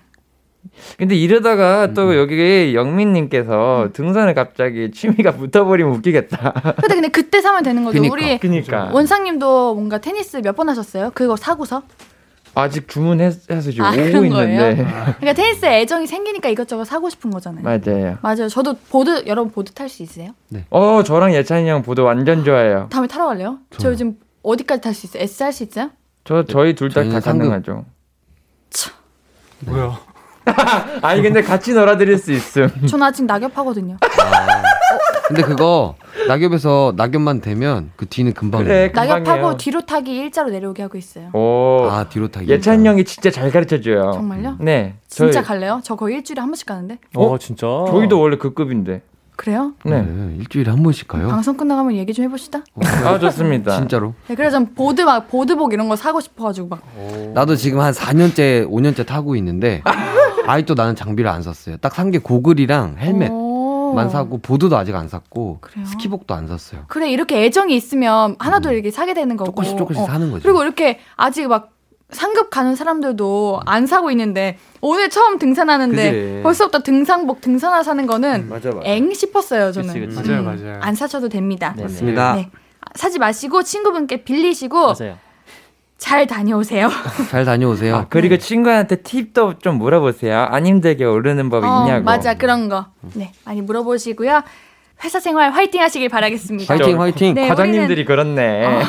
[0.98, 2.16] 근데 이러다가 또 음.
[2.18, 3.94] 여기 영민님께서 음.
[3.94, 6.52] 등산에 갑자기 취미가 붙어버리면 웃기겠다.
[6.82, 7.98] 근데 근데 그때 사면 되는 거죠.
[7.98, 8.14] 그니까.
[8.14, 11.12] 우리 그러니까 원상님도 뭔가 테니스 몇 번 하셨어요?
[11.14, 11.82] 그거 사고서?
[12.56, 14.76] 아직 주문해서 지금 아, 오고 그런 있는데
[15.20, 17.64] 그러니까 테니스에 애정이 생기니까 이것저것 사고 싶은 거잖아요.
[17.64, 18.18] 맞아요.
[18.22, 18.50] 맞아요.
[18.50, 20.32] 저도 보드 여러분 보드 탈 수 있으세요?
[20.72, 22.88] 어 저랑 예찬이 형 보드 완전 좋아해요.
[22.90, 23.60] 다음에 타러 갈래요?
[23.78, 25.24] 저 요즘 어디까지 탈 수 있어요?
[25.24, 25.92] S 할 수 있어요?
[26.26, 27.20] 저 저희 둘 다 다.
[27.20, 27.86] 가능하죠.
[29.62, 30.00] 뭐야?
[31.02, 32.70] 아니 근데 같이 놀아드릴 수 있음.
[32.88, 33.98] 전 아직 낙엽하거든요.
[35.28, 35.96] 근데 그거
[36.28, 38.92] 낙엽에서 낙엽만 되면 그 뒤는 금방 그래.
[38.94, 39.58] 낙엽하고 금방이에요.
[39.58, 41.30] 뒤로 타기 일자로 내려오게 하고 있어요.
[41.34, 42.48] 오 아 뒤로 타기.
[42.50, 44.12] 예찬이 형이 진짜 잘 가르쳐 줘요.
[44.14, 44.56] 정말요?
[44.60, 44.96] 네.
[45.08, 45.82] 진짜 저희, 갈래요?
[45.84, 46.98] 저 거의 일주일에 한 번씩 가는데.
[47.16, 47.66] 어, 진짜.
[47.88, 49.02] 저희도 원래 그 급인데.
[49.36, 49.72] 그래요?
[49.86, 50.02] 네.
[50.02, 50.36] 네.
[50.40, 51.30] 일주일에 한 번씩 가요.
[51.30, 52.60] 방송 끝나가면 얘기 좀 해봅시다.
[53.06, 53.78] 아 좋습니다.
[53.78, 54.14] 진짜로.
[54.28, 56.82] 네, 그래서 전 보드 막 보드복 이런 거 사고 싶어가지고 막
[57.34, 59.82] 나도 지금 한 4년째, 5년째 타고 있는데
[60.50, 61.78] 아직도 나는 장비를 안 샀어요.
[61.78, 64.10] 딱 산 게 고글이랑 헬멧만 오.
[64.12, 65.86] 사고 보드도 아직 안 샀고 그래요?
[65.86, 66.86] 스키복도 안 샀어요.
[66.88, 69.64] 그래 이렇게 애정이 있으면 하나도 이렇게 사게 되는 거고 음.
[69.64, 70.06] 조금씩 조금씩 어.
[70.08, 70.44] 사는 거죠.
[70.44, 71.72] 그리고 이렇게 아직 막
[72.12, 76.40] 상급 가는 사람들도 안 사고 있는데 오늘 처음 등산하는데 그지.
[76.42, 78.82] 벌써부터 등산복 등산화 사는 거는 맞아 맞아.
[78.86, 80.30] 엥 싶었어요 저는 그치, 그치.
[80.32, 80.80] 맞아요, 음, 맞아요.
[80.82, 82.34] 안 사셔도 됩니다 네, 맞습니다.
[82.36, 82.50] 네.
[82.96, 85.18] 사지 마시고 친구분께 빌리시고 맞아요.
[86.00, 86.90] 잘 다녀오세요
[87.30, 87.96] 잘 다녀오세요.
[87.96, 90.40] 아 그리고 친구한테 팁도 좀 물어보세요.
[90.50, 92.04] 안 힘들게 오르는 법이 어, 있냐고.
[92.06, 94.42] 맞아 그런 거 네 많이 물어보시고요
[95.04, 97.34] 회사 생활 화이팅 하시길 바라겠습니다 화이팅 화이팅.
[97.34, 98.82] 네, 과장님들이 그렇네.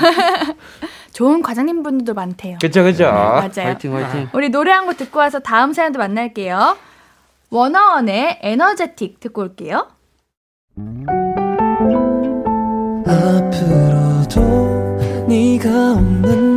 [1.12, 3.04] 좋은 과장님 분들도 많대요 그쵸 그쵸.
[3.04, 4.28] 맞아요 화이팅 화이팅.
[4.32, 6.76] 우리 노래 한 곡 듣고 와서 다음 사연도 만날게요.
[7.50, 9.88] 워너원의 에너제틱 듣고 올게요.
[13.50, 16.56] 앞으로도 네가 없는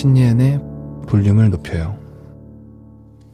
[0.00, 0.60] 신예은의
[1.08, 1.98] 볼륨을 높여요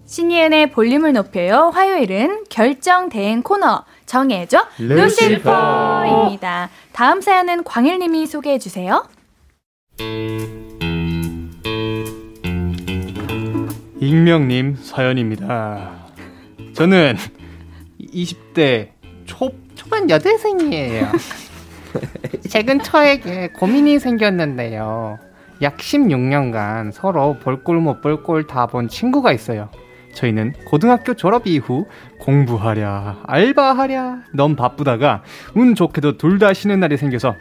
[0.05, 1.71] 신이은의 볼륨을 높여요.
[1.73, 6.71] 화요일은 결정 대행 코너 정해줘 루시퍼입니다.
[6.93, 9.09] 다음 사연은 광일님이 소개해 주세요.
[14.01, 16.07] 익명님 사연입니다.
[16.75, 17.17] 저는
[18.01, 18.91] 20대
[19.25, 21.13] 초, 초반 여대생이에요.
[22.49, 25.26] 최근 저에게 고민이 생겼는데요.
[25.63, 29.69] 약 16년간 서로 볼꼴 못 볼 꼴 다 본 친구가 있어요.
[30.15, 31.87] 저희는 고등학교 졸업 이후
[32.21, 35.23] 공부하랴, 알바하랴, 너무 바쁘다가
[35.55, 37.35] 운 좋게도 둘 다 쉬는 날이 생겨서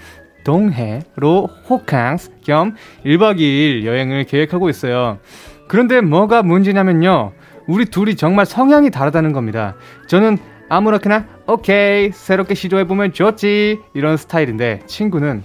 [0.44, 5.20] 동해로 호캉스 겸 1박 2일 여행을 계획하고 있어요.
[5.68, 7.32] 그런데 뭐가 문제냐면요.
[7.68, 9.76] 우리 둘이 정말 성향이 다르다는 겁니다.
[10.08, 10.38] 저는
[10.70, 15.44] 아무렇게나 오케이 새롭게 시도해보면 좋지 이런 스타일인데 친구는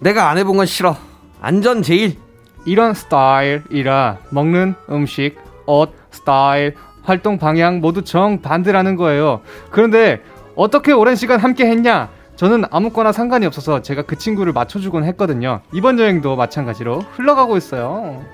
[0.00, 0.96] 내가 안 해본 건 싫어.
[1.42, 2.16] 안전 제일.
[2.64, 5.36] 이런 스타일이라 먹는 음식,
[5.66, 9.40] 옷, 스타일, 활동 방향 모두 정반대라는 거예요.
[9.70, 10.22] 그런데
[10.54, 12.08] 어떻게 오랜 시간 함께 했냐?
[12.36, 15.60] 저는 아무거나 상관이 없어서 제가 그 친구를 맞춰주곤 했거든요.
[15.72, 18.24] 이번 여행도 마찬가지로 흘러가고 있어요.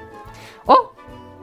[0.67, 0.75] 어?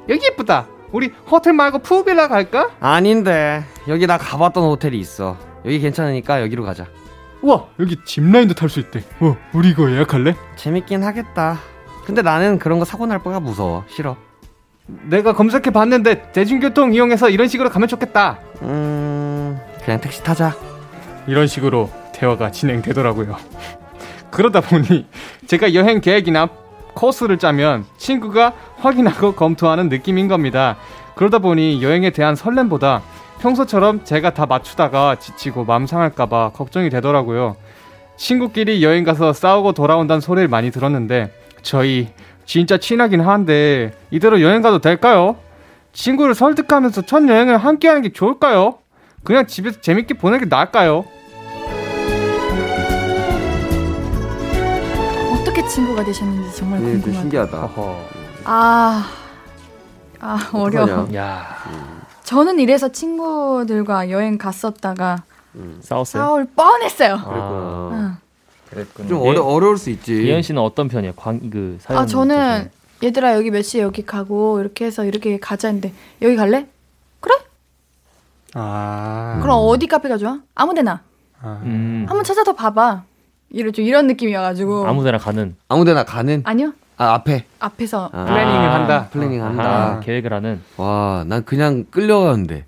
[0.08, 0.68] 여기 예쁘다.
[0.92, 2.70] 우리 호텔 말고 푸빌라 갈까?
[2.80, 3.64] 아닌데.
[3.88, 5.36] 여기 나 가봤던 호텔이 있어.
[5.66, 6.86] 여기 괜찮으니까 여기로 가자.
[7.46, 9.04] 우와, 여기 짚라인도 탈 수 있대.
[9.20, 10.36] 어, 우리 이거 예약할래?
[10.56, 11.60] 재밌긴 하겠다.
[12.04, 13.84] 근데 나는 그런 거 사고 날 거가 무서워.
[13.88, 14.18] 싫어.
[14.88, 18.40] 내가 검색해 봤는데 대중교통 이용해서 이런 식으로 가면 좋겠다.
[18.64, 20.56] 음, 그냥 택시 타자.
[21.28, 23.38] 이런 식으로 대화가 진행되더라고요.
[24.32, 25.06] 그러다 보니
[25.46, 26.50] 제가 여행 계획이나
[26.96, 30.78] 코스를 짜면 친구가 확인하고 검토하는 느낌인 겁니다.
[31.16, 33.02] 그러다 보니 여행에 대한 설렘보다
[33.46, 37.56] 평소처럼 제가 다 맞추다가 지치고 맘 상할까봐 걱정이 되더라고요.
[38.18, 41.32] 친구끼리 여행 가서 싸우고 돌아온다는 소리를 많이 들었는데
[41.62, 42.08] 저희
[42.46, 45.36] 진짜 친하긴 한데 이대로 여행 가도 될까요?
[45.94, 48.80] 친구를 설득하면서 첫 여행을 함께 하는 게 좋을까요?
[49.24, 51.06] 그냥 집에서 재밌게 보내는 게 나을까요?
[55.40, 57.22] 어떻게 친구가 되셨는지 정말 네, 궁금하다.
[57.22, 57.70] 신기하다.
[58.46, 59.06] 아,
[60.20, 61.08] 아 어려워.
[61.14, 61.95] 야
[62.26, 65.24] 저는 이래서 친구들과 여행 갔었다가
[65.82, 66.24] 싸웠어요?
[66.24, 67.16] 싸울 뻔했어요.
[67.24, 68.16] 아, 응.
[68.70, 69.08] 그랬군요.
[69.08, 70.26] 좀 어려, 어려울 수 있지.
[70.26, 71.14] 이현 씨는 어떤 편이에요?
[71.16, 72.02] 광, 그 사연.
[72.02, 72.70] 아 저는
[73.04, 76.68] 얘들아 여기 몇 시에 여기 가고 이렇게 해서 이렇게 가자 했는데 여기 갈래?
[77.20, 77.36] 그래?
[78.56, 79.40] 아.
[79.44, 80.40] 그럼 어디 카페가 좋아?
[80.56, 81.02] 아무데나
[81.44, 83.04] 음, 한번 찾아서 봐봐.
[83.52, 86.42] 이런 좀 이런 느낌이어가지고 아무데나 가는 아무데나 가는.
[86.44, 87.46] 아니요 아 앞에.
[87.60, 89.10] 앞에서 아, planning을 한다.
[89.12, 89.64] planning 한다.
[89.64, 90.62] 아하, 계획을 하는.
[90.78, 92.66] 와, 난 그냥 끌려가는데.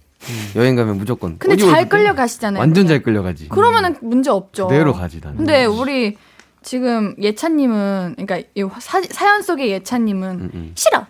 [0.58, 1.38] 여행 가면 무조건.
[1.38, 2.60] 근데 잘 어디 끌려 가시잖아요.
[2.60, 3.48] 완전 잘 끌려가지.
[3.48, 4.68] 그러면은 문제 없죠.
[4.68, 5.38] 그대로 가지 나는.
[5.38, 6.18] 근데 우리
[6.64, 10.72] 지금 예찬님은 그러니까 이 사, 사연 속의 예찬님은 음, 음.
[10.76, 11.06] 싫어.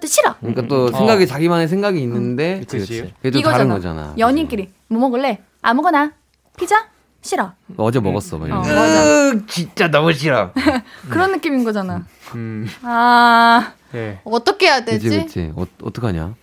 [0.00, 0.36] 또 싫어.
[0.38, 3.12] 그러니까 또 생각이 자기만의 생각이 있는데 그치, 그치.
[3.16, 3.58] 그게 또 이거잖아.
[3.58, 4.14] 다른 거잖아.
[4.16, 5.40] 연인끼리 뭐 먹을래?
[5.60, 6.12] 아무거나
[6.56, 6.86] 피자?
[7.22, 7.52] 싫어.
[7.76, 8.36] 어제 먹었어.
[8.38, 8.74] 막 어, 이러면서.
[8.74, 9.46] 맞아.
[9.46, 10.50] 진짜 너무 싫어.
[11.08, 12.02] 그런 느낌인 거잖아.
[12.34, 12.68] 음.
[12.82, 14.20] 아 예.
[14.24, 15.08] 어떻게 해야 되지?
[15.08, 15.52] 그치 그치.
[15.54, 16.34] 어, 어떡하냐?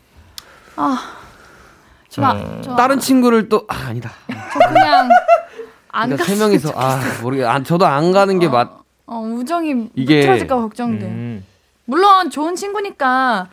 [0.78, 1.12] 아,
[2.08, 2.62] 저, 음.
[2.64, 4.12] 저, 다른 친구를 또 아, 아니다.
[4.54, 5.10] 저 그냥
[5.92, 6.24] 안 그러니까 가.
[6.24, 7.46] 세 명이서 아 모르겠.
[7.46, 8.80] 아 저도 안 가는 게 맞.
[9.06, 11.06] 어, 우정이 이게- 틀어질까 걱정돼.
[11.06, 11.46] 음.
[11.86, 13.50] 물론 좋은 친구니까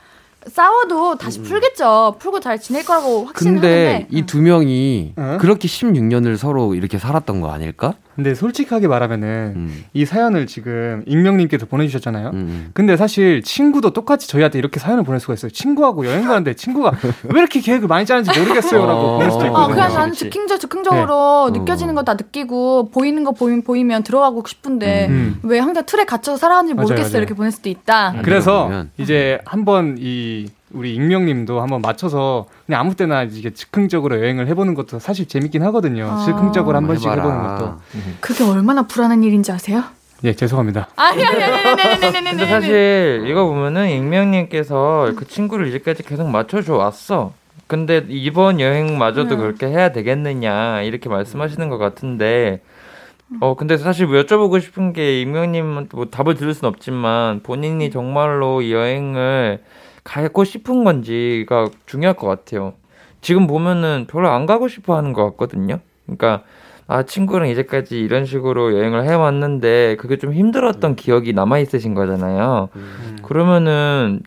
[0.49, 2.17] 싸워도 다시 풀겠죠.
[2.19, 3.33] 풀고 잘 지낼 거라고 음.
[3.35, 4.07] 근데.
[4.11, 5.39] 이 두 명이 응?
[5.41, 7.95] 그렇게 16년을 서로 이렇게 살았던 거 아닐까?
[8.17, 9.85] 근데 솔직하게 말하면은 음.
[9.93, 12.31] 이 사연을 지금 익명님께서 보내주셨잖아요.
[12.33, 12.71] 음.
[12.73, 15.51] 근데 사실 친구도 똑같이 저희한테 이렇게 사연을 보낼 수가 있어요.
[15.51, 16.93] 친구하고 여행 가는데 친구가
[17.35, 19.13] 왜 이렇게 계획을 많이 짜는지 모르겠어요라고 어.
[19.19, 19.75] 보낼 수도 어, 있거든요.
[19.75, 20.13] 그냥 나는.
[20.15, 21.59] 즉흥적, 즉흥적으로 네.
[21.59, 25.41] 느껴지는 거 다 느끼고, 보이는 거 보이면, 보이면 들어가고 싶은데, 음.
[25.43, 27.09] 왜 항상 틀에 갇혀서 살아가는지 맞아요, 모르겠어.
[27.11, 27.19] 맞아요.
[27.19, 28.13] 이렇게 보낼 수도 있다.
[28.13, 28.23] 음.
[28.23, 28.91] 그래서 그러면.
[28.97, 30.36] 이제 한번 이
[30.73, 36.09] 우리 익명님도 한번 맞춰서 그냥 아무 때나 이게 즉흥적으로 여행을 해보는 것도 사실 재밌긴 하거든요.
[36.11, 36.25] 아.
[36.25, 37.23] 즉흥적으로 한 번씩 해봐라.
[37.23, 37.79] 해보는 것도.
[38.21, 39.85] 그게 얼마나 불안한 일인지 아세요?
[40.25, 40.89] 예, 죄송합니다.
[40.97, 46.03] 아니, 아니, 아니, 아니, 아니, 아니, 아니, 근데 사실 이거 보면은 익명님께서 그 친구를 이제까지
[46.03, 47.33] 계속 맞춰줘 왔어.
[47.67, 49.41] 근데 이번 여행마저도 음.
[49.41, 52.61] 그렇게 해야 되겠느냐 이렇게 말씀하시는 것 같은데
[53.41, 58.63] 어 근데 사실 뭐 여쭤보고 싶은 게 익명님은 뭐 답을 들을 순 없지만 본인이 정말로
[58.63, 59.63] 이 여행을
[60.07, 62.75] 가고 싶은 건지가 중요할 것 같아요.
[63.21, 65.81] 지금 보면은 별로 안 가고 싶어 하는 것 같거든요.
[66.05, 66.45] 그러니까
[66.87, 72.69] 아 친구랑 이제까지 이런 식으로 여행을 해왔는데 그게 좀 힘들었던 기억이 남아 있으신 거잖아요.
[73.23, 74.23] 그러면은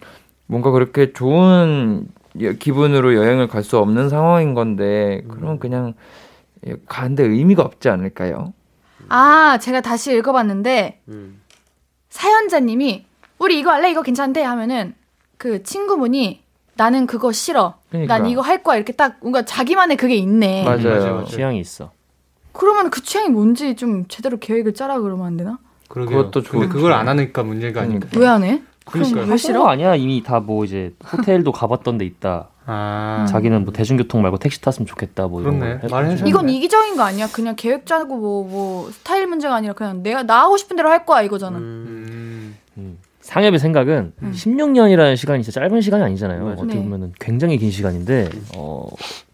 [0.48, 2.08] 뭔가 그렇게 좋은
[2.42, 5.94] 여- 기분으로 여행을 갈 수 없는 상황인 건데 그러면 그냥
[6.88, 8.54] 가는데 의미가 없지 않을까요?
[9.08, 11.00] 아, 제가 다시 읽어봤는데,
[12.10, 13.06] 사연자님이,
[13.40, 13.90] 우리 이거 할래?
[13.92, 14.44] 이거 괜찮대?
[14.44, 14.94] 하면은,
[15.40, 16.42] 그 친구분이,
[16.76, 17.76] 나는 그거 싫어.
[17.90, 18.18] 그러니까.
[18.20, 18.76] 난 이거 할 거야.
[18.76, 20.66] 이렇게 딱, 뭔가 자기만의 그게 있네.
[20.66, 20.84] 맞아요.
[21.00, 21.26] 맞아요.
[21.26, 21.92] 취향이 있어.
[22.52, 25.58] 그러면 그 취향이 뭔지 좀 제대로 계획을 짜라 그러면 안 되나?
[25.88, 26.18] 그러게요.
[26.18, 27.08] 그것도 근데 좋은 그걸 안.
[27.08, 28.08] 하니까 문제가 아닐까.
[28.18, 28.62] 왜안 해?
[28.94, 29.62] 왜 하는 싫어?
[29.62, 29.96] 거 아니야?
[29.96, 32.50] 이미 다 뭐 이제 호텔도 가봤던 데 있다.
[32.66, 35.28] 아, 자기는 뭐 대중교통 말고 택시 탔으면 좋겠다.
[35.28, 35.88] 뭐 이런 그렇네.
[35.88, 37.28] 거 이건 이기적인 거 아니야?
[37.32, 41.06] 그냥 계획 짜고 뭐, 뭐, 스타일 문제가 아니라 그냥 내가 나 하고 싶은 대로 할
[41.06, 41.58] 거야 이거잖아.
[41.58, 41.79] 음, 음.
[43.30, 44.32] 상엽의 생각은 음.
[44.34, 46.44] 16년이라는 시간이 진짜 짧은 시간이 아니잖아요.
[46.46, 46.62] 맞아.
[46.64, 46.84] 어떻게 네.
[46.84, 48.88] 보면은 굉장히 긴 시간인데 어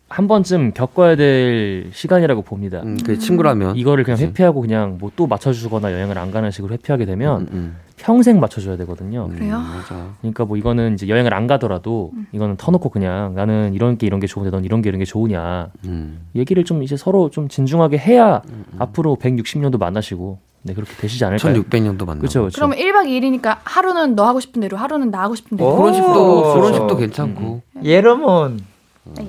[0.08, 2.82] 한 번쯤 겪어야 될 시간이라고 봅니다.
[2.84, 4.28] 음, 그 친구라면 이거를 그냥 그치.
[4.28, 7.76] 회피하고 그냥 뭐 또 맞춰주거나 여행을 안 가는 식으로 회피하게 되면 음, 음.
[7.98, 9.30] 평생 맞춰줘야 되거든요.
[9.30, 9.58] 그래요?
[9.60, 10.14] 맞아.
[10.20, 14.28] 그러니까 뭐 이거는 이제 여행을 안 가더라도 이거는 터놓고 그냥 나는 이런 게 이런 게
[14.28, 16.20] 좋은데 넌 이런 게 이런 게 좋으냐 음.
[16.36, 18.42] 얘기를 좀 이제 서로 좀 진중하게 해야
[18.78, 21.62] 앞으로 160년도 만나시고 네 그렇게 되시지 않을까요?
[21.62, 22.22] 1600년도 만나.
[22.22, 22.56] 그렇죠, 그렇죠.
[22.56, 25.70] 그러면 1박 2일이니까 하루는 너 하고 싶은 대로, 하루는 나 하고 싶은 대로.
[25.70, 25.76] 오.
[25.78, 26.54] 그런 식도 오.
[26.56, 27.62] 그런 식도 괜찮고.
[27.84, 28.60] 예러몬.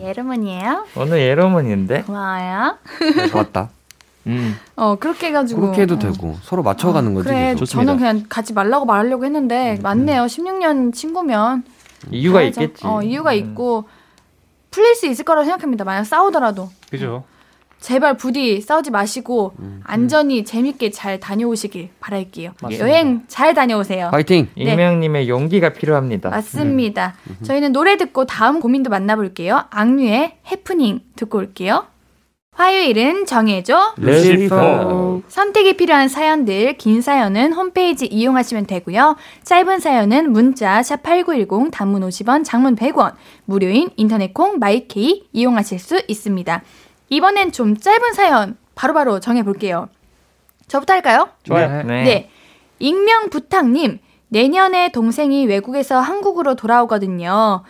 [0.00, 0.86] 예르문이에요?
[0.96, 2.04] 오늘 예러몬인데?
[2.04, 2.78] 고마워요.
[3.30, 3.68] 좋았다.
[4.28, 5.60] 음, 어, 그렇게 해가지고.
[5.60, 5.98] 그렇게 해도 어.
[5.98, 7.28] 되고 서로 맞춰가는 거지.
[7.28, 7.58] 그래, 계속.
[7.66, 7.92] 좋습니다.
[7.92, 10.22] 저는 그냥 가지 말라고 말하려고 했는데, 맞네요.
[10.22, 11.64] 16년 친구면.
[12.10, 12.62] 이유가 가야죠.
[12.62, 12.86] 있겠지.
[12.86, 13.36] 어, 이유가 음.
[13.36, 13.84] 있고,
[14.70, 15.84] 풀릴 수 있을 거라고 생각합니다.
[15.84, 16.70] 만약 싸우더라도.
[16.90, 17.24] 그죠?
[17.80, 19.80] 제발 부디 싸우지 마시고, 음.
[19.84, 22.52] 안전히 재밌게 잘 다녀오시길 바랄게요.
[22.60, 22.84] 맞습니다.
[22.88, 24.10] 여행 잘 다녀오세요.
[24.10, 24.48] 파이팅.
[24.56, 24.64] 네.
[24.64, 26.30] 익명님의 용기가 필요합니다.
[26.30, 27.14] 맞습니다.
[27.44, 29.64] 저희는 노래 듣고 다음 고민도 만나볼게요.
[29.70, 31.86] 악뮤의 해프닝 듣고 올게요.
[32.56, 33.94] 화요일은 정해줘.
[33.98, 35.20] 루시퍼.
[35.28, 39.16] 선택이 필요한 사연들, 긴 사연은 홈페이지 이용하시면 되고요.
[39.44, 43.12] 짧은 사연은 문자 샵8910 단문 50원, 장문 100원,
[43.44, 46.62] 무료인 인터넷 콩 마이케이 이용하실 수 있습니다.
[47.08, 49.88] 이번엔 좀 짧은 사연 바로 바로 정해볼게요.
[50.68, 51.28] 저부터 할까요?
[51.44, 51.82] 좋아요.
[51.82, 52.02] 네.
[52.04, 52.30] 네.
[52.78, 57.62] 익명 부탁님, 내년에 동생이 외국에서 한국으로 돌아오거든요.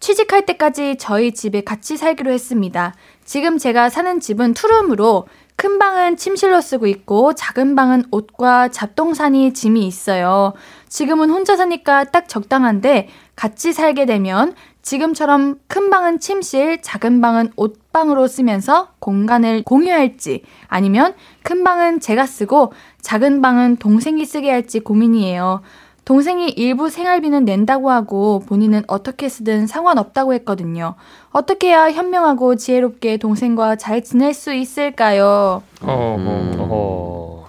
[0.00, 2.94] 취직할 때까지 저희 집에 같이 살기로 했습니다.
[3.24, 5.26] 지금 제가 사는 집은 투룸으로
[5.60, 10.52] 큰 방은 침실로 쓰고 있고 작은 방은 옷과 잡동사니 짐이 있어요.
[10.88, 18.28] 지금은 혼자 사니까 딱 적당한데 같이 살게 되면 지금처럼 큰 방은 침실, 작은 방은 옷방으로
[18.28, 25.62] 쓰면서 공간을 공유할지 아니면 큰 방은 제가 쓰고 작은 방은 동생이 쓰게 할지 고민이에요.
[26.08, 30.94] 동생이 일부 생활비는 낸다고 하고 본인은 어떻게 쓰든 상관없다고 했거든요.
[31.32, 35.62] 어떻게 해야 현명하고 지혜롭게 동생과 잘 지낼 수 있을까요?
[35.82, 36.56] 어, 음.
[36.60, 37.46] 어.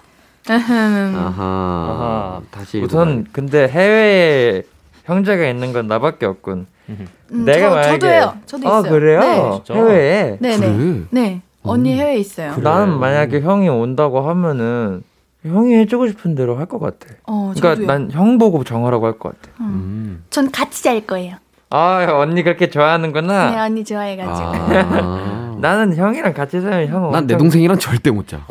[0.49, 0.73] 아하.
[0.73, 2.41] 아하.
[2.51, 4.63] 다시 우선 근데 해외에
[5.05, 6.67] 형제가 있는 건 나밖에 없군.
[6.89, 8.33] 음, 내가 저, 만약에 저도 해요.
[8.45, 8.91] 저도 아 있어요.
[8.91, 9.19] 그래요?
[9.21, 9.73] 네.
[9.73, 10.67] 해외에 네, 그래.
[10.67, 11.05] 네.
[11.11, 11.41] 네.
[11.63, 12.51] 언니 해외에 있어요.
[12.55, 12.63] 그래.
[12.63, 15.03] 나는 만약에 형이 온다고 하면은
[15.43, 17.07] 형이 해주고 싶은 대로 할 것 같아.
[17.25, 17.85] 어, 그러니까.
[17.93, 19.53] 난 형 보고 정하라고 할 것 같아.
[19.61, 20.23] 음.
[20.29, 21.37] 전 같이 잘 거예요.
[21.69, 23.63] 아 언니 그렇게 네, 좋아하는구나.
[23.65, 24.47] 언니 좋아해가지고.
[24.47, 25.55] 아.
[25.61, 27.03] 나는 형이랑 같이 살면 형.
[27.11, 28.41] 난내 엄청- 동생이랑 절대 못 자.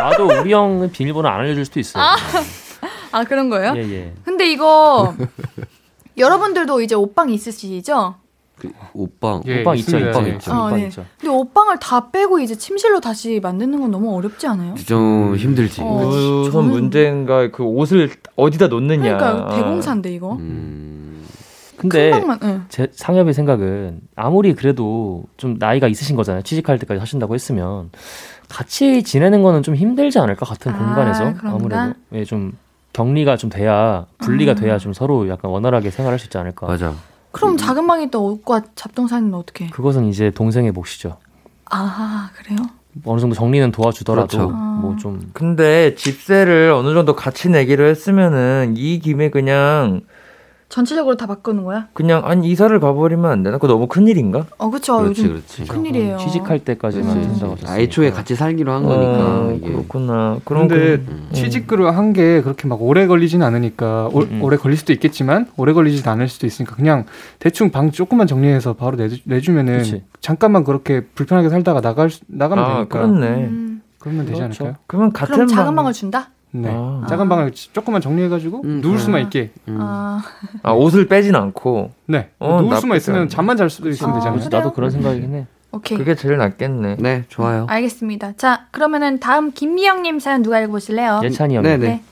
[0.00, 2.02] 나도 우리 형은 비밀번호 안 알려줄 수도 있어요.
[3.12, 3.74] 아, 그런 거예요?
[3.76, 4.12] 예, 예.
[4.24, 5.14] 근데 이거
[6.16, 8.16] 여러분들도 이제 옷방 있으시죠?
[8.58, 9.42] 그 옷방.
[9.46, 9.98] 예, 오빠 있죠.
[9.98, 10.30] 있죠, 예.
[10.34, 10.52] 있죠.
[10.52, 10.86] 어, 오빠 네.
[10.86, 11.04] 있죠.
[11.18, 14.74] 근데 옷방을 다 빼고 이제 침실로 다시 만드는 건 너무 어렵지 않아요?
[14.86, 15.80] 좀 힘들지.
[15.82, 16.06] 어.
[16.06, 19.16] 우선 저는- 문제인가 그 옷을 어디다 놓느냐.
[19.16, 20.34] 그러니까 대공사인데 이거.
[20.34, 21.24] 음.
[21.76, 22.38] 근데 큰 방만.
[22.44, 22.64] 응.
[22.68, 26.42] 제 상엽의 생각은 아무리 그래도 좀 나이가 있으신 거잖아요.
[26.42, 27.90] 취직할 때까지 하신다고 했으면
[28.48, 31.50] 같이 지내는 거는 좀 힘들지 않을까 같은 아, 공간에서 그런가?
[31.50, 32.52] 아무래도 예, 좀
[32.92, 36.66] 격리가 좀 돼야 분리가 돼야 좀 서로 약간 원활하게 생활할 수 있지 않을까.
[36.68, 36.94] 맞아.
[37.32, 39.68] 그럼 작은 방에 또 옷과 잡동사니는 어떻게?
[39.68, 41.16] 그것은 이제 동생의 몫이죠.
[41.70, 42.58] 아 그래요?
[43.04, 44.54] 어느 정도 정리는 도와주더라도 그렇죠.
[44.54, 50.02] 뭐좀 근데 집세를 어느 정도 같이 내기로 했으면은 이 김에 그냥
[50.76, 51.88] 전체적으로 다 바꾸는 거야?
[51.92, 53.58] 그냥 아니 이사를 가버리면 안 되나?
[53.58, 54.46] 그거 너무 큰 일인가?
[54.56, 55.64] 어 그쵸 그렇지, 요즘 그렇지.
[55.66, 56.16] 큰 일이에요.
[56.16, 57.20] 취직할 때까지만.
[57.20, 57.78] 된다고 하셨으니까.
[57.78, 59.70] 애초에 같이 살기로 한 거니까 어, 이게.
[59.70, 60.38] 그렇구나.
[60.46, 61.28] 그럼 근데 그- 음.
[61.34, 64.38] 취직을 한게 그렇게 막 오래 걸리진 않으니까 오, 음.
[64.42, 67.04] 오래 걸릴 수도 있겠지만 오래 걸리진 않을 수도 있으니까 그냥
[67.38, 70.02] 대충 방 조금만 정리해서 바로 내주, 내주면은 그치.
[70.22, 73.26] 잠깐만 그렇게 불편하게 살다가 나갈 수- 나가면 아, 되니까 그렇네.
[73.44, 74.64] 음, 그러면 되지 그렇죠.
[74.64, 74.82] 않을까요?
[74.86, 76.30] 그러면 같은 그럼 작은 방- 방을 준다?
[76.52, 76.70] 네.
[76.70, 77.04] 아.
[77.08, 78.98] 작은 방을 조금만 정리해가지고 음, 누울 아.
[78.98, 79.50] 수만 있게.
[79.68, 79.78] 음.
[79.80, 80.22] 아,
[80.62, 82.30] 아, 옷을 빼진 않고 네.
[82.38, 83.28] 어, 누울 수만 있으면 않네.
[83.28, 84.38] 잠만 잘 수도 있으면 어, 되잖아요.
[84.38, 84.50] 그래요?
[84.50, 85.46] 나도 그런 생각이긴 해.
[85.72, 85.96] 오케이.
[85.96, 86.96] 그게 제일 낫겠네.
[86.98, 87.66] 네, 좋아요.
[87.68, 88.34] 알겠습니다.
[88.36, 91.22] 자, 그러면은 다음 김미영님 사연 누가 읽어보실래요?
[91.24, 91.62] 예찬이 형.
[91.62, 91.86] 네, 네.
[91.86, 92.02] 네.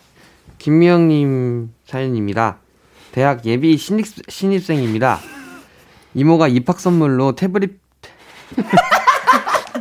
[0.59, 2.57] 김미영님 사연입니다.
[3.13, 5.19] 대학 예비 신입, 신입생입니다.
[6.15, 7.79] 이모가 입학 선물로 태블릿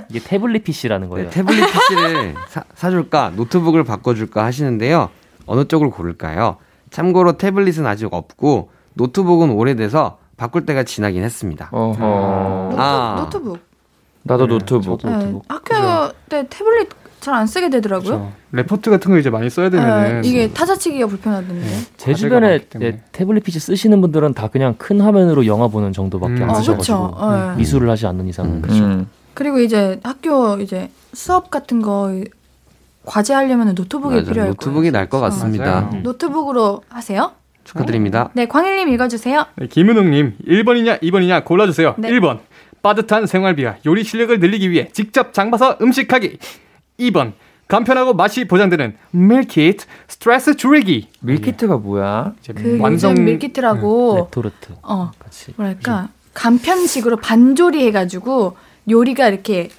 [0.10, 1.30] 이게 태블릿 PC라는 거예요.
[1.30, 5.10] 네, 태블릿 PC를 사, 사줄까 노트북을 바꿔줄까 하시는데요.
[5.46, 6.58] 어느 쪽을 고를까요?
[6.90, 11.70] 참고로 태블릿은 아직 없고 노트북은 오래돼서 바꿀 때가 지나긴 했습니다.
[11.72, 12.70] 어허.
[12.70, 13.16] 노트, 아.
[13.20, 13.60] 노트 북.
[14.24, 15.00] 나도 네, 노트북.
[15.04, 15.46] 네, 노트북.
[15.48, 16.90] 학교 때 태블릿
[17.20, 18.08] 잘 안 쓰게 되더라고요.
[18.10, 18.32] 그렇죠.
[18.54, 21.68] 레포트 같은 거 이제 많이 써야 네, 되면은 이게 타자치기가 불편하던데.
[21.98, 22.60] 제 과제가 주변에.
[22.82, 26.44] 예, 태블릿 PC 쓰시는 분들은 다 그냥 큰 화면으로 영화 보는 정도밖에 음.
[26.44, 27.28] 안 아, 쓰셔가지고 그쵸.
[27.32, 27.56] 네.
[27.58, 28.62] 미술을 하지 않는 이상은 음.
[28.62, 28.84] 그렇죠.
[28.86, 29.08] 음.
[29.40, 32.12] 그리고 이제 학교 이제 수업 같은 거
[33.06, 34.92] 과제 하려면 노트북이 맞아, 필요할 노트북이 거예요.
[34.92, 35.64] 날것 같습니다.
[35.64, 35.90] 맞아요.
[35.94, 36.04] 음.
[36.04, 37.32] 노트북으로 하세요?
[37.64, 38.32] 축하드립니다.
[38.34, 39.46] 네, 광일님 읽어주세요.
[39.56, 41.96] 네, 김은웅님 1번이냐 2번이냐 골라주세요.
[42.00, 42.10] 네.
[42.12, 42.40] 1번
[42.82, 46.38] 빠듯한 생활비와 요리 실력을 늘리기 위해 직접 장봐서 음식하기.
[47.00, 47.32] 2번
[47.70, 51.08] 간편하고 맛이 보장되는 밀키트 스트레스 줄이기.
[51.22, 52.34] 밀키트가 뭐야?
[52.56, 58.58] 그 완성- 밀키트라고 레토르트 어 같이 뭐랄까 간편식으로 반조리 해가지고
[58.90, 59.70] 요리가 이렇게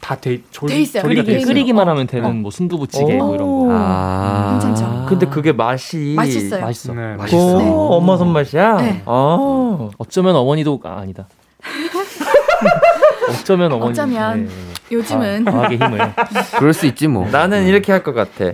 [0.00, 1.02] 다돼 돼 있어요.
[1.02, 1.46] 조리가 돼돼 있어요.
[1.52, 1.90] 끓이기만 어.
[1.90, 4.50] 하면 되는 뭐 순두부찌개 뭐 이런 거 아.
[4.60, 5.06] 괜찮죠?
[5.08, 6.60] 근데 그게 맛이 맛있어요.
[6.60, 6.94] 맛있어.
[6.94, 7.56] 네, 맛있어요.
[7.56, 7.68] 오, 네.
[7.70, 8.76] 엄마 손맛이야?
[8.76, 9.02] 네.
[9.06, 9.88] 아.
[9.98, 11.26] 어쩌면 어머니도 아, 아니다.
[13.30, 13.90] 어쩌면 어머니.
[13.90, 14.48] 어쩌면.
[14.92, 15.98] 요즘은 과학의 힘을.
[16.58, 17.28] 그럴 수 있지 뭐.
[17.28, 18.52] 나는 이렇게 할 것 같아.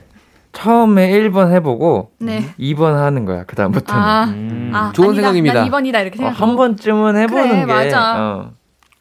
[0.52, 2.44] 처음에 1번 해보고 네.
[2.58, 3.44] 2번 하는 거야.
[3.44, 4.02] 그 다음부터는.
[4.02, 4.70] 아, 음.
[4.74, 5.54] 아 좋은 아니다, 생각입니다.
[5.60, 7.66] 난 2번이다 이렇게 어, 생각하고 한 번쯤은 해보는 그래, 게.
[7.66, 8.14] 맞아.
[8.18, 8.50] 어,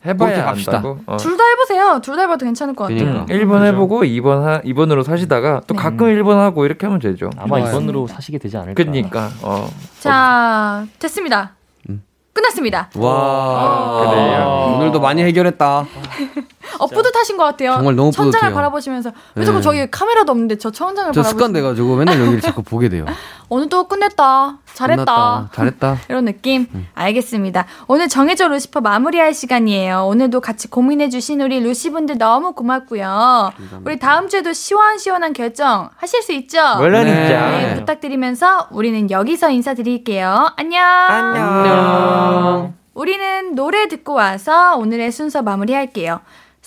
[0.05, 0.49] 해봐야.
[0.49, 0.99] 안다고.
[1.05, 1.17] 어.
[1.17, 1.99] 둘다 해보세요.
[2.01, 2.99] 둘 다 해봐도 괜찮을 것 같아요.
[2.99, 3.25] 그러니까.
[3.29, 5.81] 응, 1번 해보고 2번 하, 2번으로 사시다가 또 네.
[5.81, 7.29] 가끔 1번 하고 이렇게 하면 되죠.
[7.37, 7.69] 아마 좋아요.
[7.71, 8.83] 이번으로 사시게 되지 않을까.
[8.83, 9.69] 그니까, 어.
[9.99, 11.51] 자, 됐습니다.
[11.89, 12.03] 음.
[12.33, 12.89] 끝났습니다.
[12.95, 14.09] 와.
[14.09, 14.75] 그래요?
[14.77, 15.85] 오늘도 많이 해결했다.
[16.83, 17.73] 어, 뿌듯하신 것 같아요.
[17.75, 18.55] 정말 너무 천장을 뿌듯해요.
[18.55, 19.61] 바라보시면서 왜 자꾸 네.
[19.63, 23.05] 저기 카메라도 없는데 저 천장을 저 바라보시면서 습관 돼가지고 맨날 여기를 자꾸 보게 돼요.
[23.49, 24.59] 오늘도 끝냈다.
[24.73, 25.03] 잘했다.
[25.05, 25.49] 끝났다.
[25.53, 25.97] 잘했다.
[26.09, 26.67] 이런 느낌?
[26.93, 27.65] 알겠습니다.
[27.87, 30.05] 오늘 정해져 루시퍼 마무리할 시간이에요.
[30.05, 33.51] 오늘도 같이 고민해주신 우리 루시분들 너무 고맙고요.
[33.83, 36.77] 우리 다음 주에도 시원시원한 결정 하실 수 있죠?
[36.77, 37.11] 물론이죠.
[37.11, 40.53] 네, 부탁드리면서 우리는 여기서 인사드릴게요.
[40.55, 40.81] 안녕.
[40.85, 42.73] 안녕.
[42.93, 46.19] 우리는 노래 듣고 와서 오늘의 순서 마무리할게요.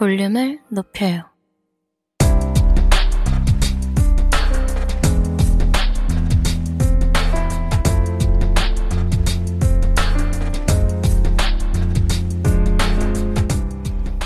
[0.00, 1.24] 볼륨을 높여요.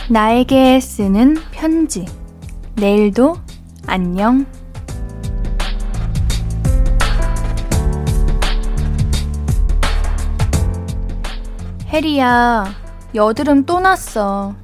[0.09, 2.07] 나에게 쓰는 편지.
[2.77, 3.35] 내일도
[3.89, 4.47] 안녕.
[11.89, 12.65] 혜리야,
[13.17, 14.55] 여드름 또 났어.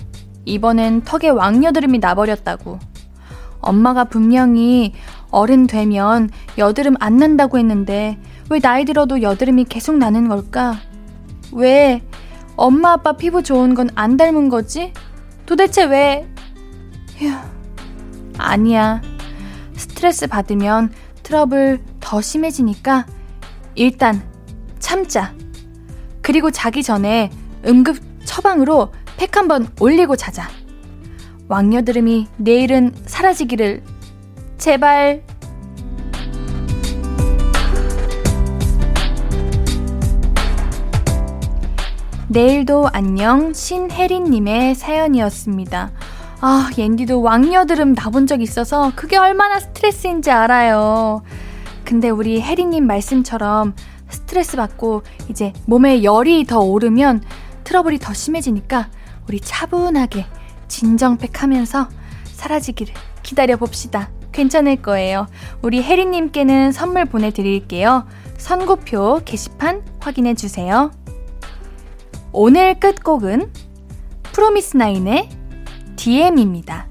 [0.51, 2.78] 이번엔 턱에 왕여드름이 나버렸다고.
[3.61, 4.94] 엄마가 분명히
[5.30, 6.28] 어른 되면
[6.59, 10.78] 여드름 안 난다고 했는데 왜 나이 들어도 여드름이 계속 나는 걸까?
[11.53, 12.03] 왜
[12.57, 14.92] 엄마 아빠 피부 좋은 건 안 닮은 거지?
[15.46, 16.26] 도대체 왜?
[17.16, 17.30] 휴,
[18.38, 19.01] 아니야.
[19.76, 20.92] 스트레스 받으면
[21.22, 23.07] 트러블 더 심해지니까
[23.74, 24.22] 일단
[24.78, 25.32] 참자.
[26.22, 27.30] 그리고 자기 전에
[27.66, 30.48] 응급 처방으로 팩 한번 올리고 자자.
[31.48, 33.82] 왕여드름이 내일은 사라지기를
[34.56, 35.22] 제발.
[42.28, 45.90] 내일도 안녕 신혜린님의 사연이었습니다.
[46.40, 51.22] 아, 옌디도 왕여드름 나본 적 있어서 그게 얼마나 스트레스인지 알아요.
[51.84, 53.74] 근데 우리 혜린님 말씀처럼
[54.08, 57.22] 스트레스 받고 이제 몸에 열이 더 오르면
[57.64, 58.88] 트러블이 더 심해지니까
[59.31, 60.26] 우리 차분하게
[60.66, 61.89] 진정팩 하면서
[62.33, 64.11] 사라지기를 기다려 봅시다.
[64.33, 65.28] 괜찮을 거예요.
[65.62, 68.09] 우리 혜린님께는 선물 보내드릴게요.
[68.39, 70.91] 선고표 게시판 확인해 주세요.
[72.33, 73.53] 오늘 끝곡은
[74.33, 75.28] 프로미스나인의
[75.95, 76.89] DM입니다.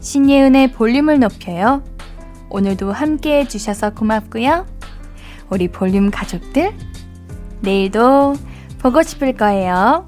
[0.00, 1.82] 신예은의 볼륨을 높여요.
[2.50, 4.66] 오늘도 함께 해주셔서 고맙고요.
[5.48, 6.74] 우리 볼륨 가족들,
[7.62, 8.34] 내일도
[8.78, 10.06] 보고 싶을 거예요.